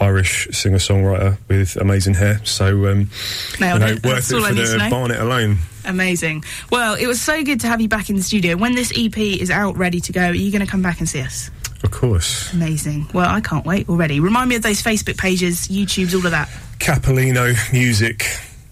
Irish 0.00 0.48
singer 0.52 0.78
songwriter 0.78 1.38
with 1.48 1.76
amazing 1.76 2.14
hair. 2.14 2.40
So, 2.44 2.86
um, 2.86 3.10
you 3.58 3.60
know, 3.60 3.78
worth 3.78 4.02
That's 4.02 4.32
it 4.32 4.42
for 4.42 4.54
the. 4.54 4.88
Barnet 4.90 5.20
alone. 5.20 5.58
Amazing. 5.84 6.44
Well, 6.70 6.94
it 6.94 7.06
was 7.06 7.20
so 7.20 7.42
good 7.44 7.60
to 7.60 7.68
have 7.68 7.80
you 7.80 7.88
back 7.88 8.10
in 8.10 8.16
the 8.16 8.22
studio. 8.22 8.56
When 8.56 8.74
this 8.74 8.92
EP 8.96 9.16
is 9.16 9.50
out, 9.50 9.76
ready 9.76 10.00
to 10.00 10.12
go, 10.12 10.28
are 10.28 10.34
you 10.34 10.50
going 10.50 10.64
to 10.64 10.70
come 10.70 10.82
back 10.82 10.98
and 10.98 11.08
see 11.08 11.22
us? 11.22 11.50
Of 11.84 11.90
course. 11.90 12.52
Amazing. 12.52 13.08
Well, 13.12 13.28
I 13.28 13.40
can't 13.40 13.64
wait 13.64 13.88
already. 13.88 14.18
Remind 14.20 14.48
me 14.48 14.56
of 14.56 14.62
those 14.62 14.82
Facebook 14.82 15.18
pages, 15.18 15.68
YouTubes, 15.68 16.14
all 16.14 16.24
of 16.24 16.32
that. 16.32 16.48
Cappellino 16.78 17.54
Music. 17.72 18.24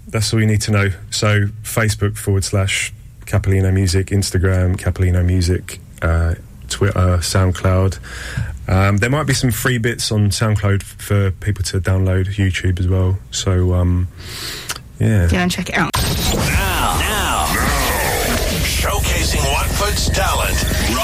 That's 0.08 0.32
all 0.32 0.40
you 0.40 0.46
need 0.46 0.62
to 0.62 0.70
know. 0.70 0.90
So 1.10 1.46
Facebook 1.62 2.16
forward 2.16 2.44
slash 2.44 2.92
Cappellino 3.26 3.72
Music, 3.72 4.08
Instagram 4.08 4.76
Cappellino 4.76 5.24
Music, 5.24 5.80
uh, 6.02 6.34
Twitter, 6.68 7.18
SoundCloud. 7.18 7.98
Um, 8.66 8.96
there 8.96 9.10
might 9.10 9.24
be 9.26 9.34
some 9.34 9.50
free 9.50 9.78
bits 9.78 10.10
on 10.10 10.30
SoundCloud 10.30 10.80
f- 10.82 10.86
for 10.98 11.30
people 11.32 11.62
to 11.64 11.80
download, 11.80 12.26
YouTube 12.26 12.80
as 12.80 12.88
well. 12.88 13.18
So 13.30 13.74
um, 13.74 14.08
yeah. 14.98 15.28
Go 15.30 15.36
and 15.36 15.50
check 15.50 15.68
it 15.68 15.76
out. 15.76 15.90
Now, 15.94 16.98
now, 16.98 16.98
now. 17.00 17.46
showcasing 18.64 19.44
Watford's 19.52 20.08
talent. 20.10 20.56
Rob 20.96 21.03